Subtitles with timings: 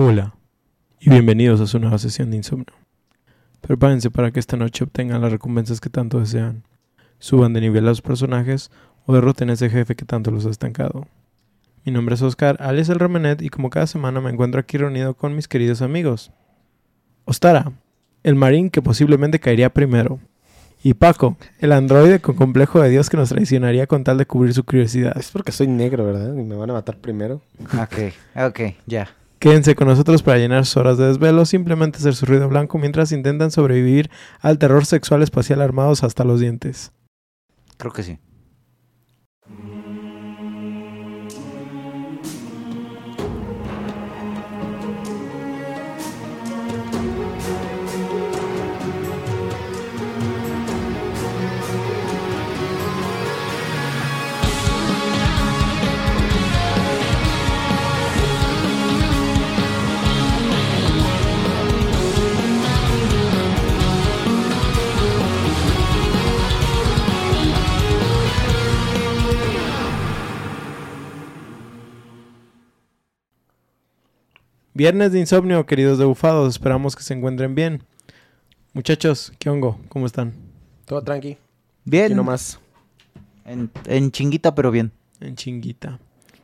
[0.00, 0.32] Hola
[1.00, 2.72] y bienvenidos a su nueva sesión de insomnio.
[3.60, 6.62] Prepárense para que esta noche obtengan las recompensas que tanto desean,
[7.18, 8.70] suban de nivel a los personajes
[9.06, 11.08] o derroten a ese jefe que tanto los ha estancado.
[11.84, 15.14] Mi nombre es Oscar, alias el Remenet, y como cada semana me encuentro aquí reunido
[15.14, 16.30] con mis queridos amigos.
[17.24, 17.72] Ostara,
[18.22, 20.20] el marín que posiblemente caería primero.
[20.80, 24.54] Y Paco, el androide con complejo de Dios que nos traicionaría con tal de cubrir
[24.54, 25.18] su curiosidad.
[25.18, 26.36] Es porque soy negro, ¿verdad?
[26.36, 27.42] Y me van a matar primero.
[27.82, 29.17] Ok, ok, ya.
[29.38, 33.12] Quédense con nosotros para llenar sus horas de desvelo, simplemente hacer su ruido blanco mientras
[33.12, 34.10] intentan sobrevivir
[34.40, 36.92] al terror sexual espacial armados hasta los dientes.
[37.76, 38.18] Creo que sí.
[74.78, 77.82] Viernes de insomnio, queridos debufados, esperamos que se encuentren bien.
[78.74, 79.80] Muchachos, ¿qué hongo?
[79.88, 80.34] ¿Cómo están?
[80.84, 81.36] Todo tranqui.
[81.84, 82.04] Bien.
[82.04, 82.60] Aquí nomás.
[83.44, 84.92] En, en chinguita, pero bien.
[85.20, 85.98] En chinguita.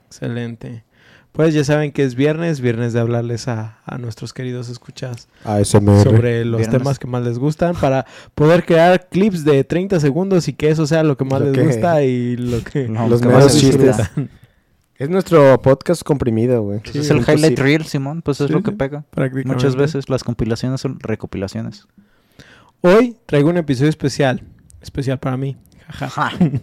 [0.08, 0.82] Excelente.
[1.30, 6.02] Pues ya saben que es viernes, viernes de hablarles a, a nuestros queridos escuchas ASMR.
[6.02, 6.78] sobre los Viernes.
[6.80, 8.04] temas que más les gustan para
[8.34, 11.54] poder crear clips de 30 segundos y que eso sea lo que más Lo les
[11.56, 13.96] que- gusta y lo que No, Los que mejores más chistes.
[14.96, 16.80] Es nuestro podcast comprimido, güey.
[16.84, 17.46] Ese es el Imposible.
[17.48, 18.22] highlight reel, Simón.
[18.22, 18.76] Pues es Sí, lo que sí.
[18.76, 19.04] pega.
[19.44, 21.88] Muchas veces las compilaciones son recopilaciones.
[22.80, 24.42] Hoy traigo un episodio especial.
[24.80, 25.56] Especial para mí.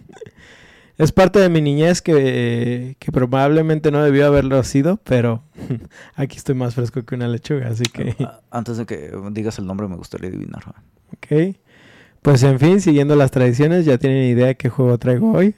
[0.97, 5.43] Es parte de mi niñez que, que probablemente no debió haberlo sido, pero
[6.15, 9.65] aquí estoy más fresco que una lechuga, así que, Ah, Antes de que digas el
[9.65, 10.61] nombre, me gustaría adivinar.
[11.13, 11.55] ok.
[12.21, 15.55] Pues en fin, siguiendo las tradiciones, ya tienen idea de qué juego traigo hoy.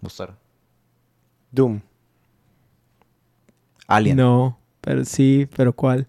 [0.00, 0.36] Gustar.
[1.52, 1.80] Doom.
[3.86, 4.16] Alien.
[4.16, 6.08] No, pero sí, pero ¿cuál?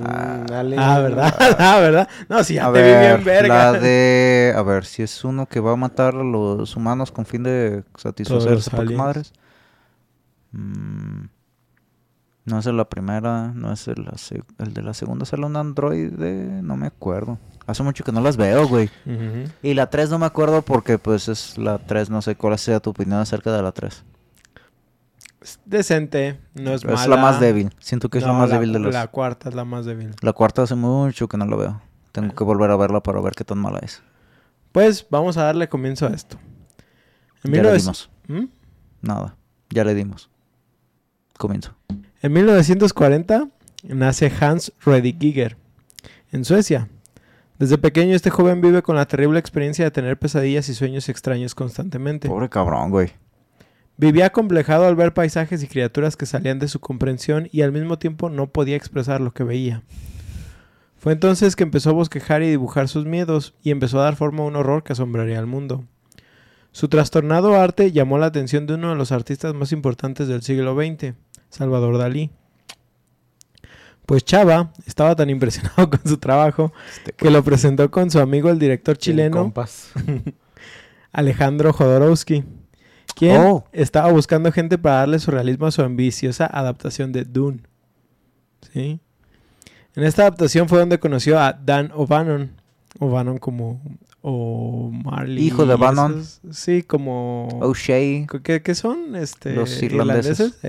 [0.00, 0.80] Ah, Mm, Alien.
[0.80, 1.34] Ah, ¿verdad?
[1.58, 2.08] Ah, ¿verdad?
[2.28, 3.72] No, sí, ya A te vi bien ver, verga.
[3.72, 4.54] la de...
[4.56, 7.82] A ver, si es uno que va a matar a los humanos con fin de
[7.82, 8.98] Todos satisfacer los sus pocas aliens.
[8.98, 9.32] madres.
[10.52, 11.24] Mm,
[12.44, 16.86] no es la primera, no es el, de la segunda, sale un androide, no me
[16.86, 17.38] acuerdo.
[17.66, 18.90] Hace mucho que no las veo, güey.
[19.62, 22.80] Y la 3 no me acuerdo porque pues es la 3, no sé cuál sea
[22.80, 24.04] tu opinión acerca de la 3.
[25.42, 27.16] Es decente, no es Es, mala.
[27.16, 28.92] la más débil, siento que es la más débil de las...
[28.94, 29.06] La La...
[29.08, 30.14] cuarta es la más débil.
[30.34, 31.82] cuarta hace mucho que no la veo.
[32.12, 34.02] Tengo que volver a verla para ver qué tan mala es.
[34.70, 36.38] Pues vamos a darle comienzo a esto.
[37.44, 38.42] En, Ya le 1900 dimos.
[38.42, 38.48] ¿Mm?
[39.06, 39.36] Nada,
[39.70, 40.30] ya le dimos.
[41.38, 41.74] Comienzo.
[42.20, 43.48] En 1940
[43.84, 45.56] nace Hans Reddy Giger
[46.30, 46.88] en Suecia.
[47.58, 51.54] Desde pequeño este joven vive con la terrible experiencia de tener pesadillas y sueños extraños
[51.54, 52.28] constantemente.
[52.28, 53.10] Pobre cabrón, güey.
[54.02, 58.00] Vivía complejado al ver paisajes y criaturas que salían de su comprensión y al mismo
[58.00, 59.84] tiempo no podía expresar lo que veía.
[60.98, 64.42] Fue entonces que empezó a bosquejar y dibujar sus miedos y empezó a dar forma
[64.42, 65.84] a un horror que asombraría al mundo.
[66.72, 70.74] Su trastornado arte llamó la atención de uno de los artistas más importantes del siglo
[70.74, 71.14] XX,
[71.48, 72.32] Salvador Dalí.
[74.04, 78.50] Pues Chava estaba tan impresionado con su trabajo Este, que lo presentó con su amigo
[78.50, 79.54] el director chileno.
[81.12, 82.42] Alejandro Jodorowsky,
[83.14, 83.64] quien Oh.
[83.72, 87.60] estaba buscando gente para darle su realismo a su ambiciosa adaptación de Dune.
[88.72, 89.00] ¿Sí?
[89.94, 92.52] En esta adaptación fue donde conoció a Dan O'Bannon.
[92.98, 93.80] O'Bannon como...
[94.22, 95.44] O Marley.
[95.44, 96.24] Hijo de Bannon.
[96.50, 97.48] Sí, como...
[97.60, 98.26] O'Shea.
[98.42, 99.16] ¿Qué, qué son?
[99.16, 100.60] Este, Los irlandeses.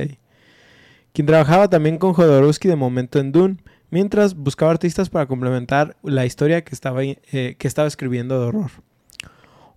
[1.13, 3.57] Quien trabajaba también con Jodorowsky de momento en Dune,
[3.91, 8.71] mientras buscaba artistas para complementar la historia que estaba, eh, que estaba escribiendo de horror.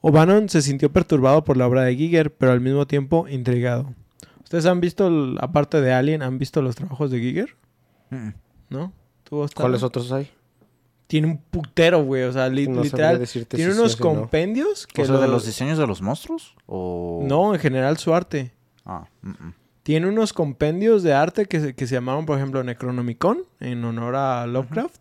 [0.08, 3.92] O'Bannon se sintió perturbado por la obra de Giger, pero al mismo tiempo intrigado.
[4.44, 7.56] ¿Ustedes han visto, el- aparte de Alien, han visto los trabajos de Giger?
[8.10, 8.28] Mm.
[8.70, 8.92] ¿No?
[9.54, 10.30] ¿Cuáles otros hay?
[11.08, 12.22] Tiene un putero, güey.
[12.24, 13.18] O sea, li- No sabría literal.
[13.18, 14.08] decirte Tiene si unos sí si no.
[14.14, 16.54] compendios que ¿O sea, de lo- los diseños de los monstruos?
[16.66, 17.24] ¿O...
[17.26, 18.52] No, en general su arte.
[18.84, 19.54] Ah, mm, mm.
[19.82, 24.14] Tiene unos compendios de arte que se, que se llamaron, por ejemplo, Necronomicon, en honor
[24.16, 25.00] a Lovecraft.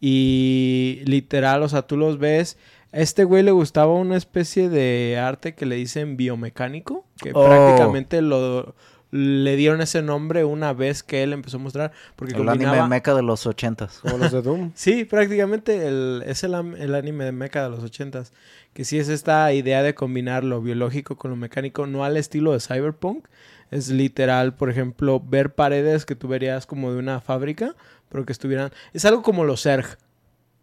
[0.00, 2.56] Y literal, o sea, tú los ves.
[2.92, 7.44] A este güey le gustaba una especie de arte que le dicen biomecánico, que Oh.
[7.46, 8.74] prácticamente lo
[9.10, 12.76] le dieron ese nombre una vez que él empezó a mostrar, porque El combinaba...
[12.80, 14.00] anime meca de los ochentas.
[14.00, 14.72] Como los de Doom.
[14.74, 18.34] Sí, prácticamente el, es el, el anime de mecha de los ochentas.
[18.74, 22.52] Que sí es esta idea de combinar lo biológico con lo mecánico, no al estilo
[22.52, 23.24] de Cyberpunk.
[23.70, 27.76] es literal, por ejemplo, ver paredes que tú verías como de una fábrica,
[28.10, 28.72] pero que estuvieran...
[28.92, 29.96] Es algo como los Zerg,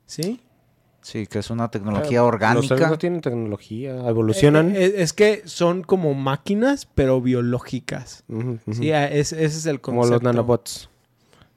[0.06, 0.40] ¿sí?
[1.06, 2.78] Sí, que es una tecnología Ah, Los orgánica.
[2.78, 4.76] cerdos tienen tecnología, evolucionan.
[4.76, 8.24] Eh, eh, es que son como máquinas, pero biológicas.
[8.72, 10.24] Sí, es- ese es el Como concepto.
[10.24, 10.90] los nanobots.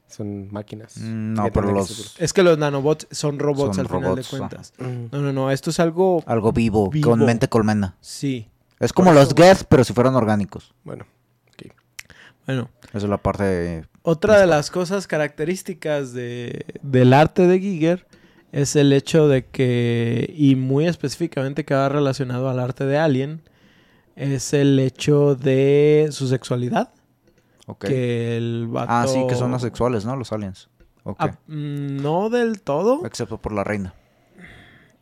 [0.05, 0.97] Son máquinas.
[0.97, 4.23] Mm, no, pero los- que Es que los nanobots son robots Son al final de
[4.23, 4.73] cuentas.
[4.77, 6.23] No, no, no, esto es algo...
[6.27, 7.09] Algo vivo, Vivo.
[7.09, 7.95] con mente colmena.
[8.01, 8.49] Sí.
[8.79, 10.75] Es como los Geth, pero si fueran orgánicos.
[10.83, 11.07] Bueno,
[12.45, 13.85] Bueno, Esa es la parte...
[14.03, 18.07] Otra de las cosas características de, del arte de Giger
[18.51, 23.41] es el hecho de que, y muy específicamente que va relacionado al arte de Alien,
[24.15, 26.91] es el hecho de su sexualidad.
[27.67, 27.85] Ok.
[27.85, 28.91] Que el vato...
[28.91, 30.15] Ah, sí, que son asexuales, ¿no?
[30.15, 30.69] Los aliens.
[31.03, 31.17] Ok.
[31.19, 33.05] Ah, mm, no del todo.
[33.05, 33.93] Excepto por la reina.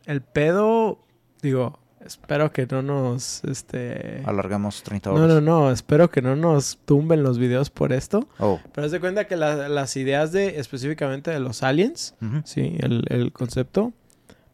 [0.04, 1.00] El pedo,
[1.42, 4.22] digo, espero que no nos, este...
[4.24, 5.28] Alargamos 30 horas.
[5.28, 8.28] No, no, no, espero que no nos tumben los videos por esto.
[8.38, 8.60] Oh.
[8.72, 12.14] Pero haz de cuenta que la- las ideas de, específicamente de los aliens.
[12.44, 13.92] Sí, el, el concepto.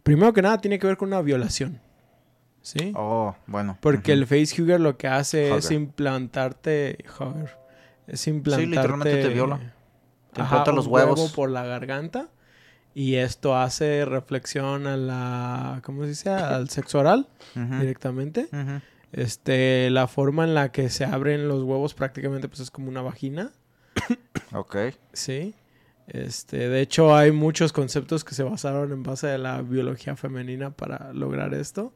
[0.03, 1.81] Primero que nada tiene que ver con una violación.
[2.63, 2.93] ¿Sí?
[2.97, 3.77] Oh, bueno.
[3.81, 4.21] Porque ujú.
[4.23, 7.05] el facehugger lo que hace es implantarte.
[7.19, 7.51] Hugger.
[8.07, 8.67] Es implantarte.
[8.71, 9.61] literalmente te viola.
[10.33, 11.33] Te implanta los un huevo huevos.
[11.33, 12.29] por la garganta.
[12.95, 15.81] Y esto hace reflexión a la.
[15.85, 16.31] ¿Cómo se dice?
[16.31, 17.27] Al sexo oral
[17.81, 18.49] directamente.
[19.13, 23.03] Este, la forma en la que se abren los huevos prácticamente pues es como una
[23.03, 23.51] vagina.
[24.53, 24.77] Ok.
[25.13, 25.55] Sí.
[26.07, 30.71] Este, de hecho, hay muchos conceptos que se basaron en base de la biología femenina
[30.71, 31.93] para lograr esto.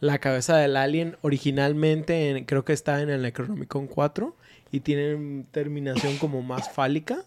[0.00, 4.36] La cabeza del alien originalmente en- creo que está en el Necronomicon 4
[4.72, 7.18] y tiene terminación como más fálica.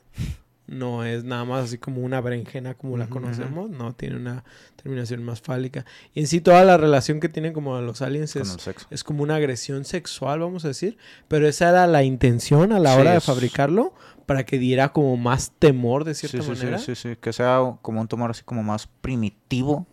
[0.70, 4.44] No es nada más así como una berenjena como la conocemos, no, tiene una
[4.82, 5.86] terminación más fálica.
[6.14, 8.58] Y en sí toda la relación que tienen como los aliens es,
[8.92, 10.98] es como una agresión sexual, vamos a decir.
[11.28, 13.94] Pero esa era la intención a la Sí, hora de es- fabricarlo
[14.26, 16.78] para que diera como más temor de cierta sí, sí, manera.
[16.78, 17.16] Sí, sí, sí.
[17.20, 19.88] Que sea como un tumor así como más primitivo.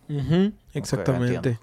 [0.73, 1.59] Exactamente.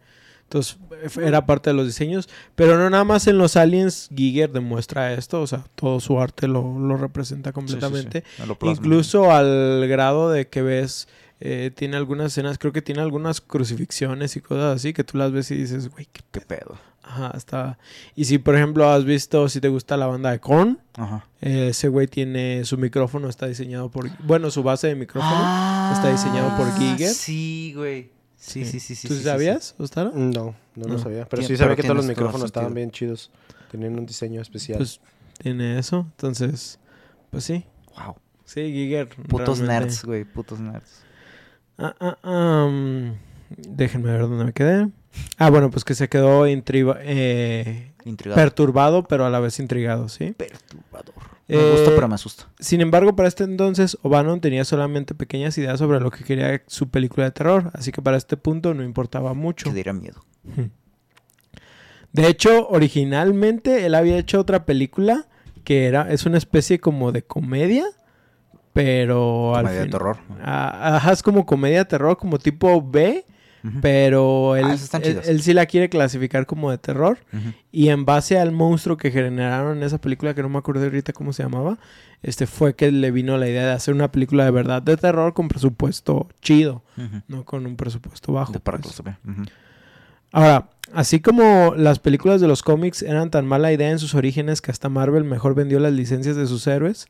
[0.54, 0.78] Entonces,
[1.18, 2.28] era parte de los diseños.
[2.54, 5.40] Pero no nada más en los aliens, Giger demuestra esto.
[5.42, 7.74] O sea, todo su arte lo, lo representa Sí, sí, sí.
[7.80, 8.24] completamente.
[8.36, 8.70] Plasma.
[8.70, 11.08] Incluso al grado de que ves,
[11.40, 15.32] eh, tiene algunas escenas, creo que tiene algunas crucifixiones y cosas así, que tú las
[15.32, 16.76] ves y dices, güey, qué Qué pedo.
[17.02, 17.78] Ajá, está.
[18.16, 21.26] Y si, por ejemplo, has visto, si te gusta la banda de Korn, Ajá.
[21.42, 24.08] eh, ese güey tiene su micrófono, está diseñado por.
[24.24, 25.92] Bueno, su base de micrófono.
[25.92, 27.08] está diseñado por Giger.
[27.10, 28.13] Ah, Sí, güey.
[28.46, 29.08] Sí, sí, sí, sí.
[29.08, 30.10] ¿Tú sí, sí, sabías, Ostara?
[30.14, 30.86] No, no, No.
[30.88, 31.24] lo sabía.
[31.26, 33.30] Pero sí sabía que todos los micrófonos estaban bien chidos.
[33.70, 34.78] Tenían un diseño especial.
[34.78, 35.00] Pues
[35.38, 36.06] tiene eso.
[36.10, 36.78] Entonces,
[37.30, 37.64] pues sí.
[37.96, 38.16] Wow.
[38.44, 39.08] Sí, Giger.
[39.08, 39.86] Putos realmente.
[39.86, 40.24] nerds, güey.
[40.24, 41.02] Putos nerds.
[41.78, 42.70] Ah, ah,
[43.48, 44.88] déjenme ver dónde me quedé.
[45.38, 48.40] Ah, bueno, pues que se quedó eh, Intrigado.
[48.40, 50.32] perturbado, pero a la vez intrigado, ¿sí?
[50.32, 51.03] Perturbador.
[51.46, 52.48] Me gusta, Eh, pero me asusta.
[52.58, 56.88] Sin embargo, para este entonces, O'Bannon tenía solamente pequeñas ideas sobre lo que quería su
[56.88, 59.66] película de terror, así que para este punto no importaba mucho.
[59.66, 60.24] Que diera miedo.
[62.12, 65.26] De hecho, originalmente él había hecho otra película
[65.64, 67.84] que era es una especie como de comedia,
[68.72, 70.18] pero al Comedia de fin- terror.
[70.42, 73.24] Ah, Ajá, es como comedia de terror, como tipo B,
[73.80, 74.76] Pero él, Ah,
[75.08, 77.18] él, él sí la quiere clasificar como de terror.
[77.72, 81.12] Y en base al monstruo que generaron en esa película, que no me acuerdo ahorita
[81.14, 81.78] cómo se llamaba,
[82.22, 85.32] este fue que le vino la idea de hacer una película de verdad de terror
[85.32, 86.82] con presupuesto chido,
[87.28, 88.52] no con un presupuesto bajo.
[88.52, 88.94] De pues.
[90.32, 94.60] Ahora, así como las películas de los cómics eran tan mala idea en sus orígenes
[94.60, 97.06] que hasta Marvel mejor vendió las licencias de sus héroes,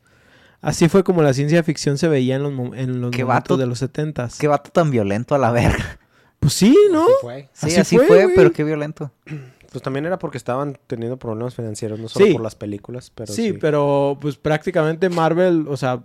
[0.61, 3.57] así fue como la ciencia ficción se veía en los, mo- en los momentos vato-
[3.57, 4.39] de los setentas.
[4.39, 5.99] Qué vato tan violento a la verga.
[6.45, 7.05] Pues sí, ¿no?
[7.05, 7.49] Así fue.
[7.55, 9.11] Sí, Así así, fue, pero qué violento.
[9.73, 12.33] Pues también era porque estaban teniendo problemas financieros, no solo Sí.
[12.35, 13.53] por las películas, pero sí, sí.
[13.55, 16.05] pero pues prácticamente Marvel, o sea,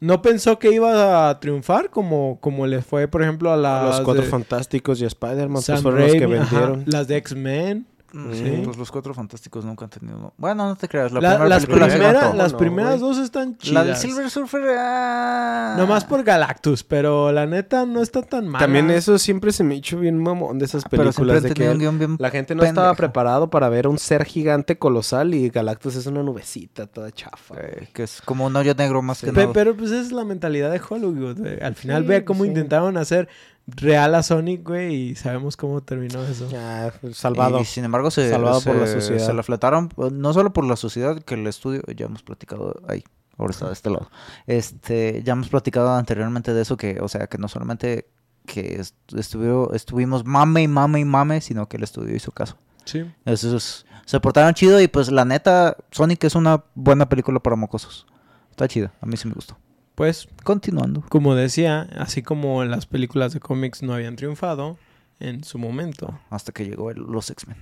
[0.00, 4.00] no pensó que iba a triunfar como, como le fue, por ejemplo, a las Los
[4.06, 6.84] Cuatro de Fantásticos y Spider-Man pues los que ajá, vendieron.
[6.86, 7.86] las de X-Men.
[8.32, 8.62] Sí.
[8.64, 10.32] Pues los cuatro fantásticos nunca han tenido.
[10.36, 11.10] Bueno, no te creas.
[11.10, 12.36] La La- primera las aguantó.
[12.36, 13.74] las No, primeras dos están chidas.
[13.74, 14.62] La del Silver Surfer.
[14.78, 15.74] Ah...
[15.76, 18.64] Nomás por Galactus, pero la neta no está tan mala.
[18.64, 21.74] También eso siempre se me hizo bien mamón de esas siempre películas de un que
[21.74, 22.16] guion bien.
[22.20, 26.22] la gente no estaba preparado para ver un ser gigante colosal y Galactus es una
[26.22, 27.54] nubecita toda chafa.
[27.58, 29.26] eh, que es como un hoyo negro más Sí.
[29.26, 29.52] que Pe- nada.
[29.52, 31.38] pero pues es la mentalidad de Hollywood.
[31.38, 31.60] güey.
[31.60, 32.48] Al final Sí, ve cómo sí.
[32.50, 33.28] intentaron hacer
[33.66, 36.48] real a Sonic, güey, y sabemos cómo terminó eso.
[36.50, 37.60] Ya, pues, salvado.
[37.60, 39.26] Y, sin embargo, se, Salvado por la se- sociedad.
[39.26, 43.04] se la fletaron, no solo por la sociedad, que el estudio, ya hemos platicado ahí,
[43.38, 44.10] ahora está de este lado.
[44.46, 48.06] Este, ya hemos platicado anteriormente de eso, que, o sea, que no solamente
[48.46, 52.58] que est- estuvieron, estuvimos mame y mame y mame, sino que el estudio hizo caso.
[52.84, 53.10] Sí.
[53.24, 57.56] Eso es- se portaron chido y pues la neta, Sonic es una buena película para
[57.56, 58.06] mocosos.
[58.50, 59.56] Está chida, a mí sí me gustó.
[59.94, 61.02] Pues, Continuando.
[61.08, 64.76] como decía, así como las películas de cómics no habían triunfado
[65.20, 66.18] en su momento.
[66.30, 67.56] Hasta que llegó el- los X-Men.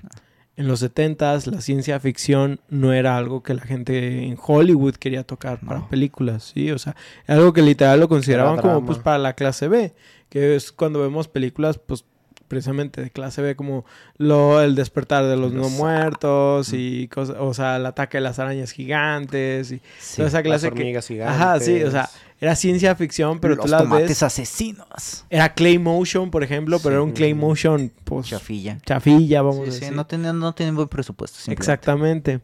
[0.57, 5.25] En los 70s la ciencia ficción no era algo que la gente en Hollywood quería
[5.25, 6.71] tocar para películas, ¿sí?
[6.71, 6.95] O sea,
[7.27, 9.95] algo que literal lo consideraban como pues para la clase B,
[10.29, 12.05] que es cuando vemos películas pues
[12.53, 13.87] precisamente de clase B como
[14.19, 18.39] lo el despertar de los no muertos y cosas, o sea, el ataque de las
[18.39, 19.81] arañas gigantes y
[20.17, 21.35] toda esa Las clase que hormigas gigantes.
[21.41, 22.11] Ajá, sí, o sea,
[22.43, 25.25] era ciencia ficción, pero los tú las tomates ves asesinos.
[25.31, 26.95] era clay motion, por ejemplo, pero Sí.
[26.97, 28.77] era un clay motion pues Chafilla.
[28.85, 29.97] chafilla, vamos Sí, a sí, decir.
[29.97, 31.51] no tienen, no buen presupuesto.
[31.51, 32.41] Exactamente.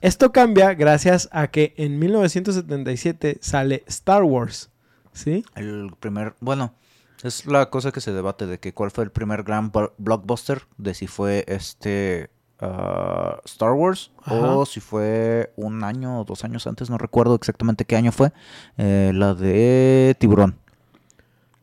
[0.00, 4.70] Esto cambia gracias a que en 1977 sale Star Wars.
[5.12, 5.44] ¿Sí?
[5.54, 6.74] El primer, bueno,
[7.24, 10.62] es la cosa que se debate de que cuál fue el primer gran blo- blockbuster,
[10.78, 14.56] de si fue este ah, Star Wars Ajá.
[14.56, 18.32] o si fue un año o dos años antes, no recuerdo exactamente qué año fé,
[18.78, 20.56] eh, la de Tiburón.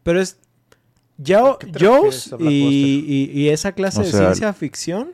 [0.03, 0.37] Pero es.
[1.23, 2.39] Te Jaws y, Blackbuster?
[2.41, 5.13] y- y esa clase O de ciencia ficción.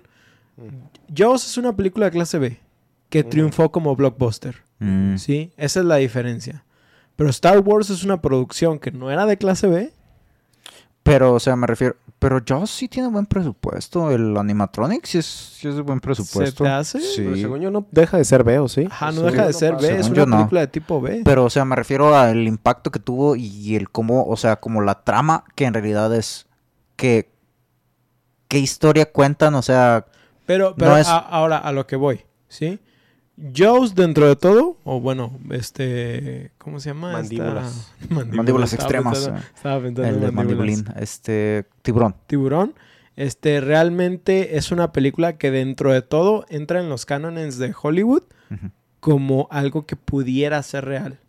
[1.15, 2.59] Jaws es una película de clase B
[3.09, 4.63] que triunfó como blockbuster.
[4.79, 5.51] Mm, ¿Sí?
[5.55, 6.65] Esa es la diferencia.
[7.15, 9.93] Pero Star Wars es una producción que no era de clase B.
[11.03, 15.25] Pero, o sea, me refiero, pero Jaws sí tiene buen presupuesto, el animatronic sí es,
[15.25, 16.63] sí es de buen presupuesto.
[16.63, 16.99] ¿Se te hace?
[17.17, 17.41] Pero Sí.
[17.41, 18.87] según yo no deja de ser B, ¿o sí?
[18.89, 19.75] Ajá, no deja de ser.
[19.75, 19.99] B.
[19.99, 20.37] Es una yo no.
[20.37, 21.21] película de tipo B.
[21.25, 24.81] Pero, o sea, me refiero al impacto que tuvo y el cómo, o sea, como
[24.81, 26.47] la trama que en realidad es
[26.95, 27.29] que
[28.47, 30.05] qué historia cuentan, o sea,
[30.45, 32.79] Pero, pero No es- a- ahora a lo que voy, ¿sí?
[33.53, 37.13] Jaws dentro de todo, o bueno, este, ¿cómo se llama?
[37.13, 37.91] Mandíbulas.
[38.01, 39.43] Esta- Mandíbulas estaba extremas, pensando- eh.
[39.55, 40.83] estaba pensando el en mandíbulas.
[40.97, 42.15] Este tiburón.
[42.27, 42.73] Tiburón,
[43.15, 48.23] este, realmente es una película que dentro de todo entra en los cánones de Hollywood
[48.99, 51.19] como algo que pudiera ser real.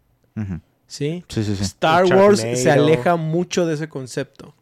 [0.86, 1.24] ¿sí?
[1.28, 1.62] Sí, sí, sí.
[1.64, 4.54] Star Wars se aleja mucho de ese concepto.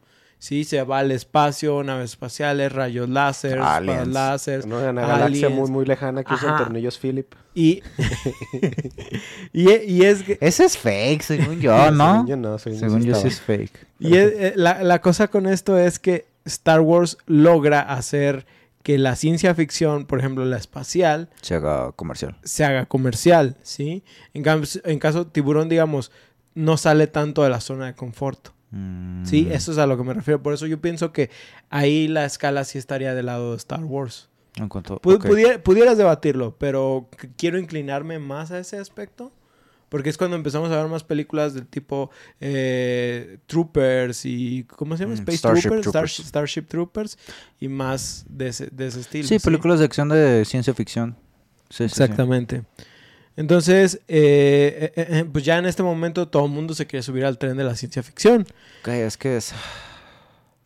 [0.42, 4.08] Sí, se va al espacio, naves espaciales, rayos láser, espadas Aliens.
[4.08, 4.64] láser.
[4.66, 7.32] Una galaxia muy, muy lejana que usan tornillos Philip.
[7.54, 7.80] Y,
[9.52, 12.12] y, y es que Ese es fake, según yo, ¿no?
[12.14, 13.86] Según yo no, según, Según yo sí es fake.
[14.00, 18.44] Y es- eh, la, la cosa con esto es que Star Wars logra hacer
[18.82, 22.34] que la ciencia ficción, por ejemplo la espacial, Se haga comercial.
[22.42, 24.02] se haga comercial, ¿sí?
[24.34, 26.10] En, cam- en caso Tiburón, digamos,
[26.56, 29.48] no sale tanto de la zona de confort, Mm, ¿sí?
[29.50, 30.42] Eso es a lo que me refiero.
[30.42, 31.30] Por eso yo pienso que
[31.70, 34.28] ahí la escala sí estaría del lado de Star Wars.
[34.56, 39.32] En cuanto, pudieras debatirlo, pero quiero inclinarme más a ese aspecto.
[39.88, 42.10] Porque es cuando empezamos a ver más películas del tipo
[42.40, 44.64] eh, Troopers y...
[44.64, 45.16] ¿Cómo se llama?
[45.16, 46.12] Mm, Space Starship Troopers, Troopers.
[46.12, 47.18] Starship, Starship Troopers
[47.60, 49.28] y más de ese, de ese estilo.
[49.28, 51.14] Sí, películas de acción de ciencia ficción.
[51.68, 52.02] Sí, sí.
[53.36, 57.24] Entonces, eh, eh, eh, pues ya en este momento todo el mundo se quiere subir
[57.24, 58.46] al tren de la ciencia ficción.
[58.82, 59.52] Ok, es que es...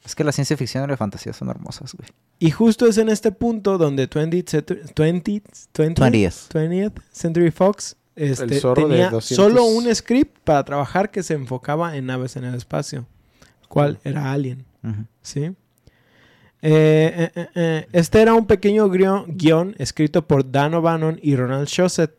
[0.04, 2.08] Es que la ciencia ficción y la fantasía son hermosas, güey.
[2.38, 5.42] Y justo es en este punto donde 20th, century- 20th,
[5.74, 6.48] 20th, 20th.
[6.52, 9.36] 20th Century Fox este, zorro de tenía 200.
[9.36, 13.06] solo un script para trabajar que se enfocaba en naves en el espacio,
[13.62, 14.64] el cual era Alien.
[15.22, 15.40] ¿sí?
[15.40, 15.54] Eh,
[16.62, 21.68] eh, eh, eh, Este era un pequeño guion, guion escrito por Dan O'Bannon y Ronald
[21.68, 22.12] Shosett,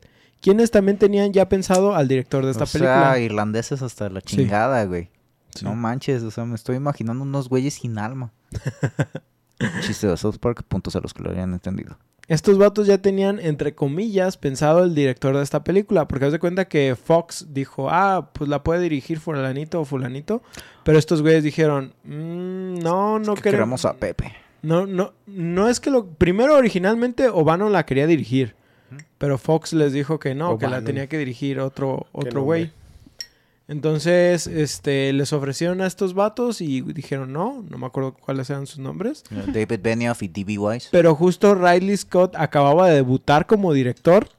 [0.47, 3.11] quienes también tenían ya pensado al director de esta o película.
[3.13, 5.09] sea, irlandeses hasta la chingada, güey.
[5.53, 5.65] Sí.
[5.65, 8.31] No manches, o sea, me estoy imaginando unos güeyes sin alma.
[9.81, 11.97] Chiste de South Park, puntos a los que lo hayan entendido.
[12.27, 16.39] Estos vatos ya tenían, entre comillas, pensado el director de esta película, porque haz de
[16.39, 20.43] cuenta que Fox dijo, ah, pues la puede dirigir fulanito o fulanito,
[20.83, 23.81] pero estos güeyes dijeron, "Mm, no, no Es que queremos...
[23.81, 24.33] queremos a Pepe.
[24.61, 26.05] No, no, no es que lo...
[26.07, 28.55] Primero, originalmente, O'Bannon la quería dirigir.
[29.17, 32.71] Pero Fox les dijo que no, que la tenía que dirigir otro, otro güey.
[33.69, 38.65] Entonces, este, les ofrecieron a estos vatos y dijeron no, no me acuerdo cuáles eran
[38.65, 39.23] sus nombres.
[39.29, 40.57] David Benioff y D.B.
[40.57, 40.87] Wise.
[40.91, 44.29] Pero justo Riley Scott acababa de debutar como director.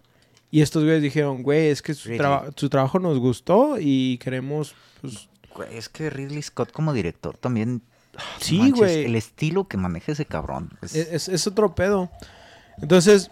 [0.51, 2.19] Y estos güeyes dijeron, güey, es que su, Really?
[2.21, 5.29] traba- su trabajo nos gustó y queremos, pues...
[5.55, 7.83] Güey, es que Ridley Scott como director también...
[8.17, 9.05] ah, no Sí, manches, güey.
[9.05, 10.71] El estilo que maneja ese cabrón.
[10.81, 12.11] Es, Es, es- es otro pedo.
[12.81, 13.31] Entonces...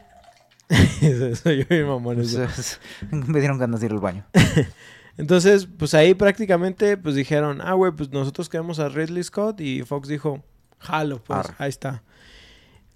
[1.42, 2.44] Soy yo mamón, es- eso.
[2.44, 2.80] es-
[3.10, 4.24] me dieron ganas de ir al baño.
[5.18, 9.60] Entonces, pues ahí prácticamente, pues dijeron, ah, güey, pues nosotros queremos a Ridley Scott.
[9.62, 10.42] Y Fox dijo,
[10.78, 12.02] jalo, pues, ahí está.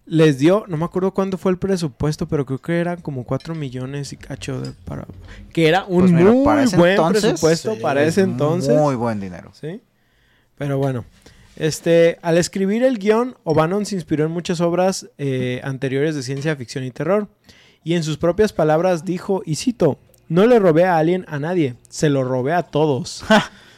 [0.05, 3.55] Les dio, no me acuerdo cuándo fue el presupuesto, pero creo que eran como 4
[3.55, 5.07] millones y cacho de, para...
[5.53, 8.77] Que era un Pues mira, muy buen entonces, presupuesto sí, para ese entonces.
[8.77, 9.53] Muy buen dinero.
[9.59, 9.81] ¿Sí?
[10.59, 11.05] Pero bueno.
[11.57, 16.57] Este, al escribir el guion, O'Bannon se inspiró en muchas obras eh, anteriores de ciencia
[16.57, 17.29] ficción y terror.
[17.85, 21.77] Y en sus propias palabras dijo, y cito, no le robé a Alien a nadie,
[21.89, 23.25] se lo robé a todos.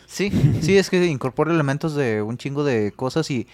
[0.06, 0.30] Sí,
[0.61, 3.47] sí, es que incorpora elementos de un chingo de cosas y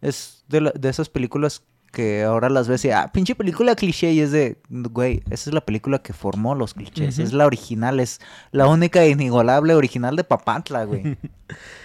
[0.00, 4.12] es de, la- de esas películas que ahora las ves y, ah, pinche película cliché
[4.12, 7.98] y es de, güey, esa es la película que formó los clichés, es la original,
[7.98, 8.20] es
[8.52, 11.16] la única e inigualable original de Papantla, güey.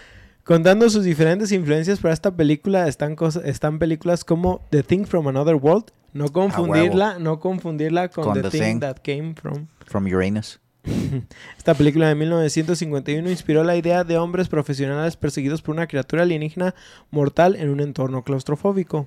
[0.50, 3.16] Contando sus diferentes influencias para esta película están,
[3.46, 5.92] están películas como The Thing from Another World.
[6.12, 8.80] No confundirla, no confundirla con, Con The, The Thing, Thing.
[8.80, 9.68] That Came From.
[9.86, 10.60] From Uranus.
[11.60, 16.74] Esta película de 1951 inspiró la idea de hombres profesionales perseguidos por una criatura alienígena
[17.12, 19.06] mortal en un entorno claustrofóbico.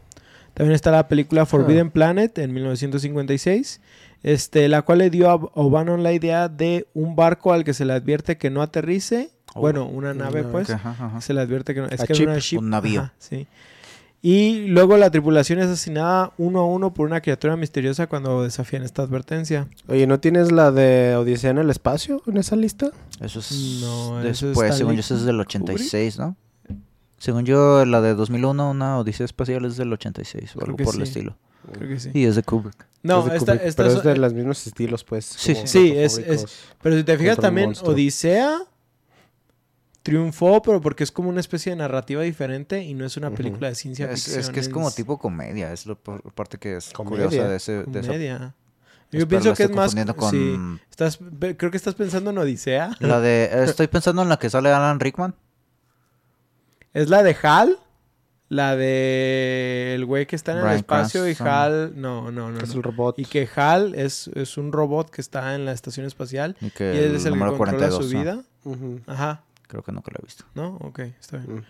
[0.54, 3.80] También está la película Forbidden Planet en 1956,
[4.22, 7.84] este, la cual le dio a O'Bannon la idea de un barco al que se
[7.84, 9.32] le advierte que no aterrice.
[9.54, 9.60] Oh.
[9.60, 10.70] Bueno, una nave, No, pues.
[10.70, 11.20] Ajá, ajá.
[11.20, 11.86] Se le advierte que no.
[11.88, 12.58] Es A que chip, era una ship.
[12.58, 13.00] un navío.
[13.02, 13.46] Ajá, sí.
[14.24, 18.84] Y luego la tripulación es asesinada uno a uno por una criatura misteriosa cuando desafían
[18.84, 19.66] esta advertencia.
[19.88, 22.92] Oye, ¿no tienes la de Odisea en el espacio en esa lista?
[23.20, 25.48] Eso es No, eso después, es según yo, eso es del Kubrick.
[25.48, 26.36] 86, ¿no?
[27.18, 30.94] Según yo, la de 2001, una Odisea Espacial es del 86 o Creo algo por
[30.94, 31.02] el sí.
[31.02, 31.36] estilo.
[31.72, 32.10] Creo que sí.
[32.14, 32.86] Y es de Kubrick.
[33.02, 35.24] No, Es de esta, Kubrick, esta pero es- es de los mismos estilos, pues.
[35.24, 36.20] Sí, como sí, es-.
[36.80, 37.72] Pero si te fijas también.
[37.82, 38.58] Odisea
[40.02, 43.68] triunfó, pero porque es como una especie de narrativa diferente y no es una película
[43.68, 44.40] de ciencia Es, ficción.
[44.40, 47.26] es que es como tipo comedia, es lo por- la parte que es Comedia.
[47.26, 47.72] curiosa de ese...
[47.84, 48.54] De esa- comedia.
[49.12, 49.94] Yo Espero pienso que es más...
[50.16, 50.58] con sí,
[50.90, 51.18] estás,
[51.58, 52.96] creo que estás pensando en Odisea.
[52.98, 53.50] la de...
[53.64, 55.34] Estoy pensando en la que sale Alan Rickman.
[56.94, 57.78] Es la de Hal,
[58.48, 61.34] la de el güey que está en el espacio y.
[61.38, 61.92] Hal...
[61.94, 62.58] No, no, no.
[62.58, 62.76] Que es no.
[62.76, 63.18] el robot.
[63.18, 66.70] Y que Hal es, es un robot que está en la estación espacial Y y
[66.70, 68.06] que él el, es el que número controla 42.
[68.06, 68.20] su ¿no?
[68.20, 69.02] vida.
[69.06, 69.42] Ajá.
[69.72, 70.44] Creo que nunca lo he visto.
[70.54, 70.76] ¿No?
[70.82, 71.56] Ok, está bien.
[71.56, 71.62] Mm.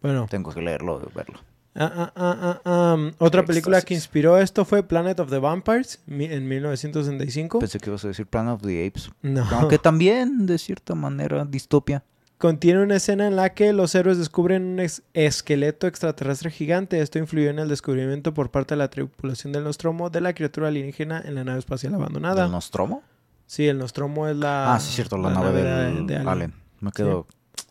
[0.00, 0.26] Bueno.
[0.30, 1.40] Tengo que leerlo verlo.
[1.74, 6.00] Ah, ah, ah, ah, um, otra película que inspiró esto fue Planet of the Vampires
[6.06, 7.58] mi- en 1965.
[7.58, 9.10] Pensé que ibas a decir Planet of the Apes.
[9.20, 9.44] No.
[9.52, 12.02] Aunque también, de cierta manera, distopia.
[12.38, 16.98] Contiene una escena en la que los héroes descubren un ex- esqueleto extraterrestre gigante.
[17.02, 20.68] Esto influyó en el descubrimiento por parte de la tripulación del Nostromo de la criatura
[20.68, 22.46] alienígena en la nave espacial abandonada.
[22.46, 23.02] ¿El Nostromo?
[23.44, 24.74] Sí, el Nostromo es la.
[24.74, 26.28] Ah, sí, cierto, la, nave, de- del de Alien.
[26.28, 26.54] Alien.
[26.80, 27.26] Me quedo...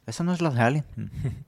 [0.10, 0.86] Esa no es la de Alien.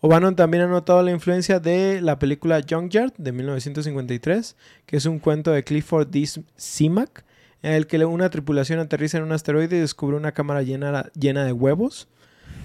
[0.00, 5.18] O'Bannon también ha notado la influencia de la película Junkyard de 1953, que es un
[5.18, 6.28] cuento de Clifford D.
[6.56, 7.24] Simak,
[7.62, 11.44] en el que una tripulación aterriza en un asteroide y descubre una cámara llena, llena
[11.44, 12.08] de huevos.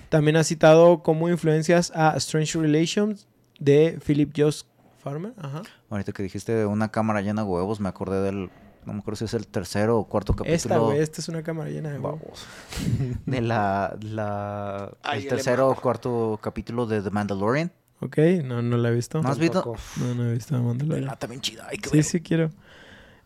[0.10, 3.28] También ha citado como influencias a Strange Relations
[3.60, 4.68] de Philip Joss
[5.00, 5.34] Farmer.
[5.38, 5.64] Ajá.
[5.90, 8.52] Ahorita que dijiste de una cámara llena de huevos, me acordé del...
[8.86, 10.56] No me acuerdo si es el tercero o cuarto capítulo.
[10.56, 12.46] Esta, güey, esta es una cámara llena de huevos.
[13.26, 13.96] De la...
[14.02, 17.72] la Ay, el tercero o cuarto capítulo de The Mandalorian.
[18.00, 19.22] Ok, no, no la he visto.
[19.22, 19.76] ¿No has visto?
[19.98, 21.10] No, no he visto Mandalorian.
[21.10, 21.67] Ah, también chida.
[21.69, 22.04] Hay que Sí, ver.
[22.04, 22.52] sí quiero.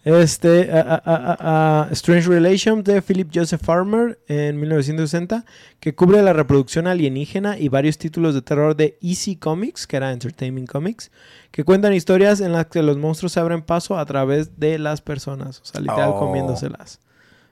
[0.07, 5.43] Este, ah, Strange Relations de Philip Joseph Farmer en 1960,
[5.81, 10.13] que cubre la reproducción alienígena y varios títulos de terror de Easy Comics, que era
[10.13, 11.11] Entertainment Comics,
[11.51, 15.01] que cuentan historias en las que los monstruos se abren paso a través de las
[15.01, 16.19] personas, o sea, literal Oh.
[16.19, 16.99] comiéndoselas.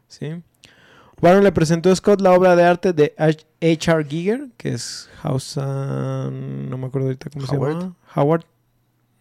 [0.08, 0.42] ¿Sí?
[1.22, 4.06] Warren le presentó a Scott la obra de arte de H.R.
[4.06, 5.58] Giger, que es House...
[5.60, 7.74] ah, no me acuerdo ahorita cómo Howard.
[7.74, 7.96] se llama.
[8.16, 8.46] Howard.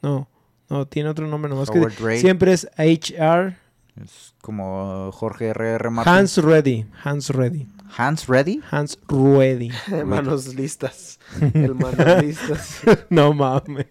[0.03, 0.29] No,
[0.70, 2.20] no, tiene otro nombre nomás que Ray.
[2.20, 3.57] Siempre es HR
[4.03, 5.90] Es como Jorge R.R.
[5.90, 6.12] Martin.
[6.12, 6.87] Hans Ready.
[7.05, 7.68] Hans Ready.
[7.96, 8.61] Hans Reddy.
[8.70, 9.70] Hans Ready.
[10.05, 11.18] Manos listas.
[11.55, 12.81] El manos listas.
[13.11, 13.87] no mames.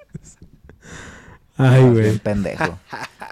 [1.56, 2.18] Ay, güey.
[2.20, 2.80] pendejo.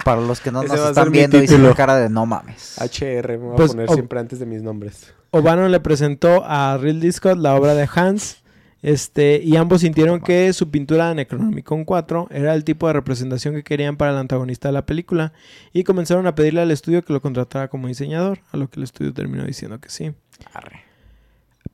[0.06, 2.78] Para los que no nos están viendo, hice una cara de no mames.
[2.80, 5.14] HR, me voy Pues, a poner ob- siempre antes de mis nombres.
[5.32, 8.38] O'Bannon le presentó a Ridley Scott la obra de Hans.
[8.82, 13.54] Este, y ambos sintieron que su pintura de Necronomicon 4 era el tipo de representación
[13.54, 15.34] que querían para el antagonista de la película.
[15.74, 18.40] Y comenzaron a pedirle al estudio que lo contratara como diseñador.
[18.52, 20.12] A lo que el estudio terminó diciendo que sí.
[20.54, 20.92] Arre.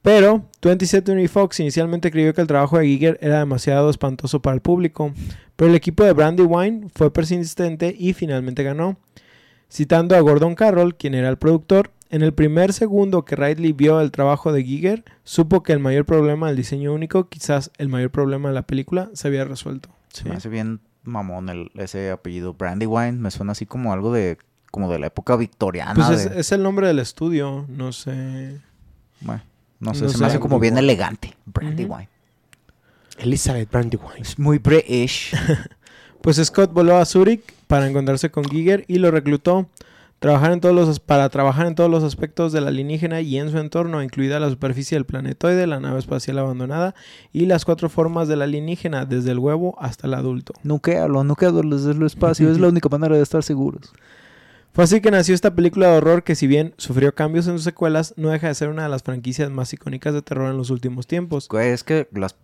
[0.01, 4.53] Pero 20th Century Fox inicialmente creyó que el trabajo de Giger era demasiado espantoso para
[4.53, 5.13] el público,
[5.55, 8.97] pero el equipo de Brandywine fue persistente y finalmente ganó.
[9.69, 13.99] Citando a Gordon Carroll, quien era el productor, en el primer segundo que Ridley vio
[14.01, 18.11] el trabajo de Giger, supo que el mayor problema del diseño único, quizás el mayor
[18.11, 19.89] problema de la película, se había resuelto.
[20.13, 23.13] Se me hace bien mamón el, ese apellido Brandywine.
[23.13, 24.37] Me suena así como algo de
[24.71, 25.93] como de la época victoriana.
[25.95, 28.59] Pues es, de- es el nombre del estudio, no sé.
[29.21, 29.41] bueno,
[29.79, 30.21] no sé, no se sé.
[30.21, 30.91] me hace como bien Brandywine.
[30.93, 31.33] elegante.
[31.45, 32.09] Brandywine.
[33.19, 34.19] Elizabeth Brandywine.
[34.21, 35.35] Es muy British.
[36.19, 39.69] Pues Scott voló a Zurich para encontrarse con Giger y lo reclutó.
[40.19, 43.59] Trabajar en todos los, para trabajar en todos los aspectos del alienígena y en su
[43.59, 46.95] entorno, incluida la superficie del planetoide, la nave espacial abandonada
[47.31, 50.53] y las cuatro formas del alienígena, desde el huevo hasta el adulto.
[50.63, 52.51] Nuquealo, nuquealo desde el espacio.
[52.51, 53.93] es la única manera de estar seguros.
[54.73, 57.63] Fue así que nació esta película de horror que si bien sufrió cambios en sus
[57.63, 60.71] secuelas, no deja de ser una de las franquicias más icónicas de terror en los
[60.71, 61.47] últimos tiempos.
[61.47, 62.35] Güey, es que las...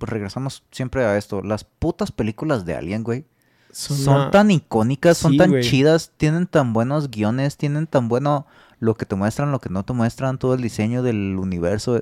[0.00, 1.40] Regresamos siempre a esto.
[1.40, 3.24] Las putas películas de Alien, güey.
[3.72, 8.46] Son, una- tan icónicas, son Sí, tan chidas, tienen tan buenos guiones, tienen tan bueno
[8.78, 12.00] lo que te muestran, lo que no te muestran, todo el diseño del universo.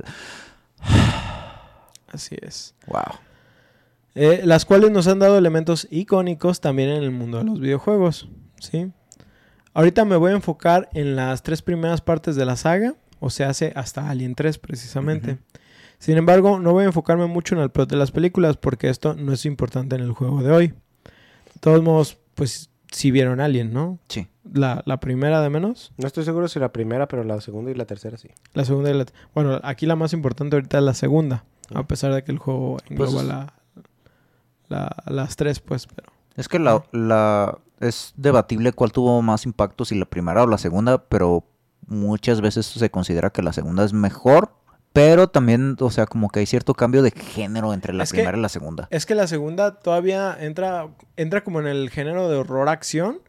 [2.13, 2.75] Así es.
[2.87, 3.03] Wow.
[4.15, 8.29] Eh, las cuales nos han dado elementos icónicos también en el mundo de los videojuegos,
[8.59, 8.91] ¿sí?
[9.73, 13.45] Ahorita me voy a enfocar en las tres primeras partes de la saga, o se
[13.45, 15.39] hace hasta Alien 3 precisamente.
[15.99, 19.15] Sin embargo, no voy a enfocarme mucho en el plot de las películas porque esto
[19.15, 20.75] no es importante en el juego de hoy.
[21.61, 23.99] De todos modos, pues si vieron Alien, ¿no?
[24.09, 24.27] Sí.
[24.53, 27.75] La, la primera de menos, No estoy seguro si la primera, pero la segunda y
[27.75, 28.29] la tercera sí.
[28.55, 29.07] la segunda y la...
[29.35, 31.45] Bueno, aquí la más importante ahorita es la segunda,
[31.75, 33.53] a pesar de que el juego engloba Pues- la,
[34.69, 36.11] la- las tres, pues, pero...
[36.37, 40.59] Es que la, la es debatible cuál tuvo más impacto, si la primera o la
[40.59, 41.45] segunda, pero
[41.87, 44.53] muchas veces se considera que la segunda es mejor,
[44.93, 48.19] pero también, o sea, como que hay cierto cambio de género entre la Es que-
[48.19, 48.89] primera y la segunda.
[48.91, 53.21] Es que la segunda todavía entra, entra como en el género de horror-acción.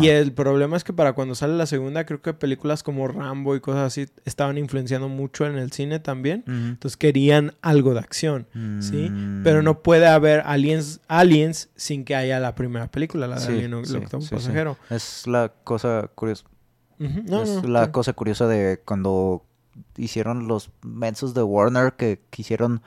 [0.00, 3.54] Y el problema es que para cuando sale la segunda, creo que películas como Rambo
[3.54, 6.42] y cosas así estaban influenciando mucho en el cine también.
[6.48, 8.48] Entonces querían algo de acción,
[8.80, 9.10] ¿sí?
[9.10, 9.44] Mm.
[9.44, 13.52] Pero no puede haber aliens, aliens sin que haya la primera película, la de Sí,
[13.52, 14.34] Alien, el sí, octavo sí, sí.
[14.34, 14.76] pasajero.
[14.90, 16.46] Es la cosa curiosa.
[16.98, 19.44] No, es no, la cosa curiosa de cuando
[19.96, 22.82] hicieron los mensos de Warner que quisieron.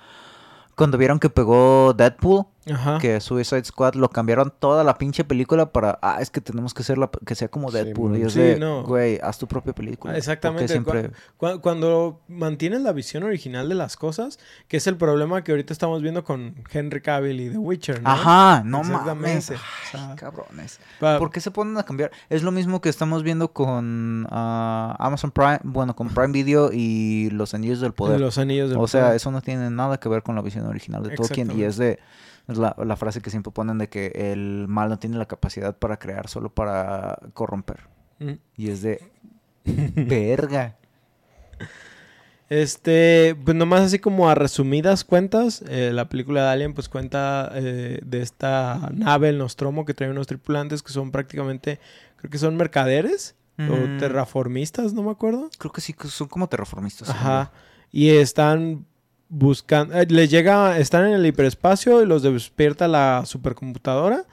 [0.75, 2.98] Cuando vieron que pegó Deadpool, Ajá.
[3.00, 5.98] que Suicide Squad lo cambiaron toda la pinche película para.
[6.02, 8.16] Ah, es que tenemos que hacerla que sea como Sí, Deadpool.
[8.16, 8.28] y mon.
[8.28, 8.84] es Sí, de, no.
[8.84, 10.14] güey, haz tu propia película.
[10.14, 11.20] Ah, exactamente, Porque siempre.
[11.38, 15.74] Cu- Cuando mantienes la visión original de las cosas, que es el problema que ahorita
[15.74, 18.10] estamos viendo con Henry Cavill y The Witcher, ¿no?
[18.10, 19.52] Ajá, no mames.
[19.52, 20.80] Ay, O sea, cabrones.
[21.00, 22.12] ¿Por qué se ponen a cambiar?
[22.30, 27.30] Es lo mismo que estamos viendo con ah, Amazon Prime, bueno, con Prime Video y
[27.32, 28.20] Los Anillos del Poder.
[28.20, 31.04] Los anillos del O sea, eso no tiene nada que ver con la visión original
[31.04, 31.52] de Tolkien.
[31.58, 32.00] Y es de
[32.50, 35.78] es la, la frase que siempre ponen de que el mal no tiene la capacidad
[35.78, 37.88] para crear, solo para corromper.
[38.20, 38.34] Mm.
[38.58, 39.02] Y es de
[39.66, 40.76] verga.
[42.50, 47.52] Este, pues nomás así como a resumidas cuentas, eh, la película de Alien pues cuenta
[47.54, 51.80] eh, de esta nave, el Nostromo, que trae unos tripulantes que son prácticamente,
[52.18, 55.50] creo que son mercaderes Mm, o terraformistas, no me acuerdo.
[55.58, 57.10] Creo que sí, que son como terraformistas.
[57.10, 57.52] Ajá.
[57.92, 58.86] Y están
[59.30, 64.26] buscando, eh, les llega, están en el hiperespacio y los despierta la supercomputadora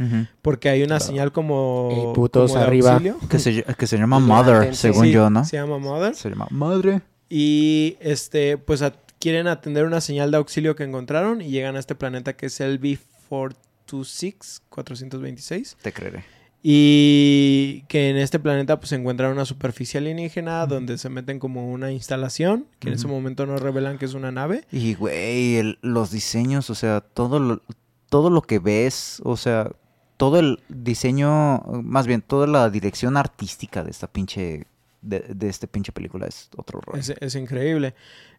[0.42, 1.04] porque hay una Claro.
[1.04, 3.00] señal como, putos, como de arriba.
[3.28, 5.44] que, se, que se llama Mother, según Sí, yo, ¿no?
[5.44, 6.14] Se llama Mother.
[6.14, 7.02] Se llama Madre.
[7.28, 8.82] Y este, pues
[9.18, 12.60] quieren atender una señal de auxilio que encontraron y llegan a este planeta que es
[12.60, 15.76] el B426, 426.
[15.82, 16.24] Te creeré.
[16.62, 21.70] Y que en este planeta pues se encuentran una superficie alienígena donde se meten como
[21.70, 24.64] una instalación, que en ese momento no revelan que es una nave.
[24.72, 27.62] Y, güey, los diseños, o sea, todo lo,
[28.08, 29.70] todo lo que ves, o sea,
[30.16, 34.66] todo el diseño, más bien, toda la dirección artística de esta pinche,
[35.02, 36.98] de, de este pinche película es otro rollo.
[36.98, 37.94] Es, es increíble.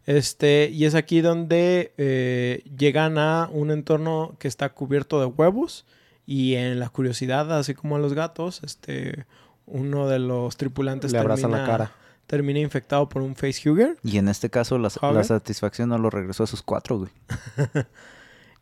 [0.08, 5.84] Este, y es aquí donde eh, llegan a un entorno que está cubierto de huevos.
[6.30, 9.24] Y en la curiosidad, así como a los gatos, este,
[9.64, 11.92] uno de los tripulantes Le abrazan la termina, cara.
[12.26, 13.96] termina infectado por un facehugger.
[14.04, 17.10] Y en este caso, la, la satisfacción no lo regresó a sus cuatro, güey.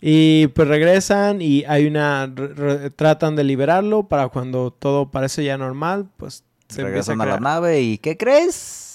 [0.01, 2.27] Y pues regresan y hay una...
[2.27, 7.25] re- tratan de liberarlo para cuando todo parece ya normal, pues se empieza Regresan a,
[7.25, 8.86] la crear- nave y ¿qué crees?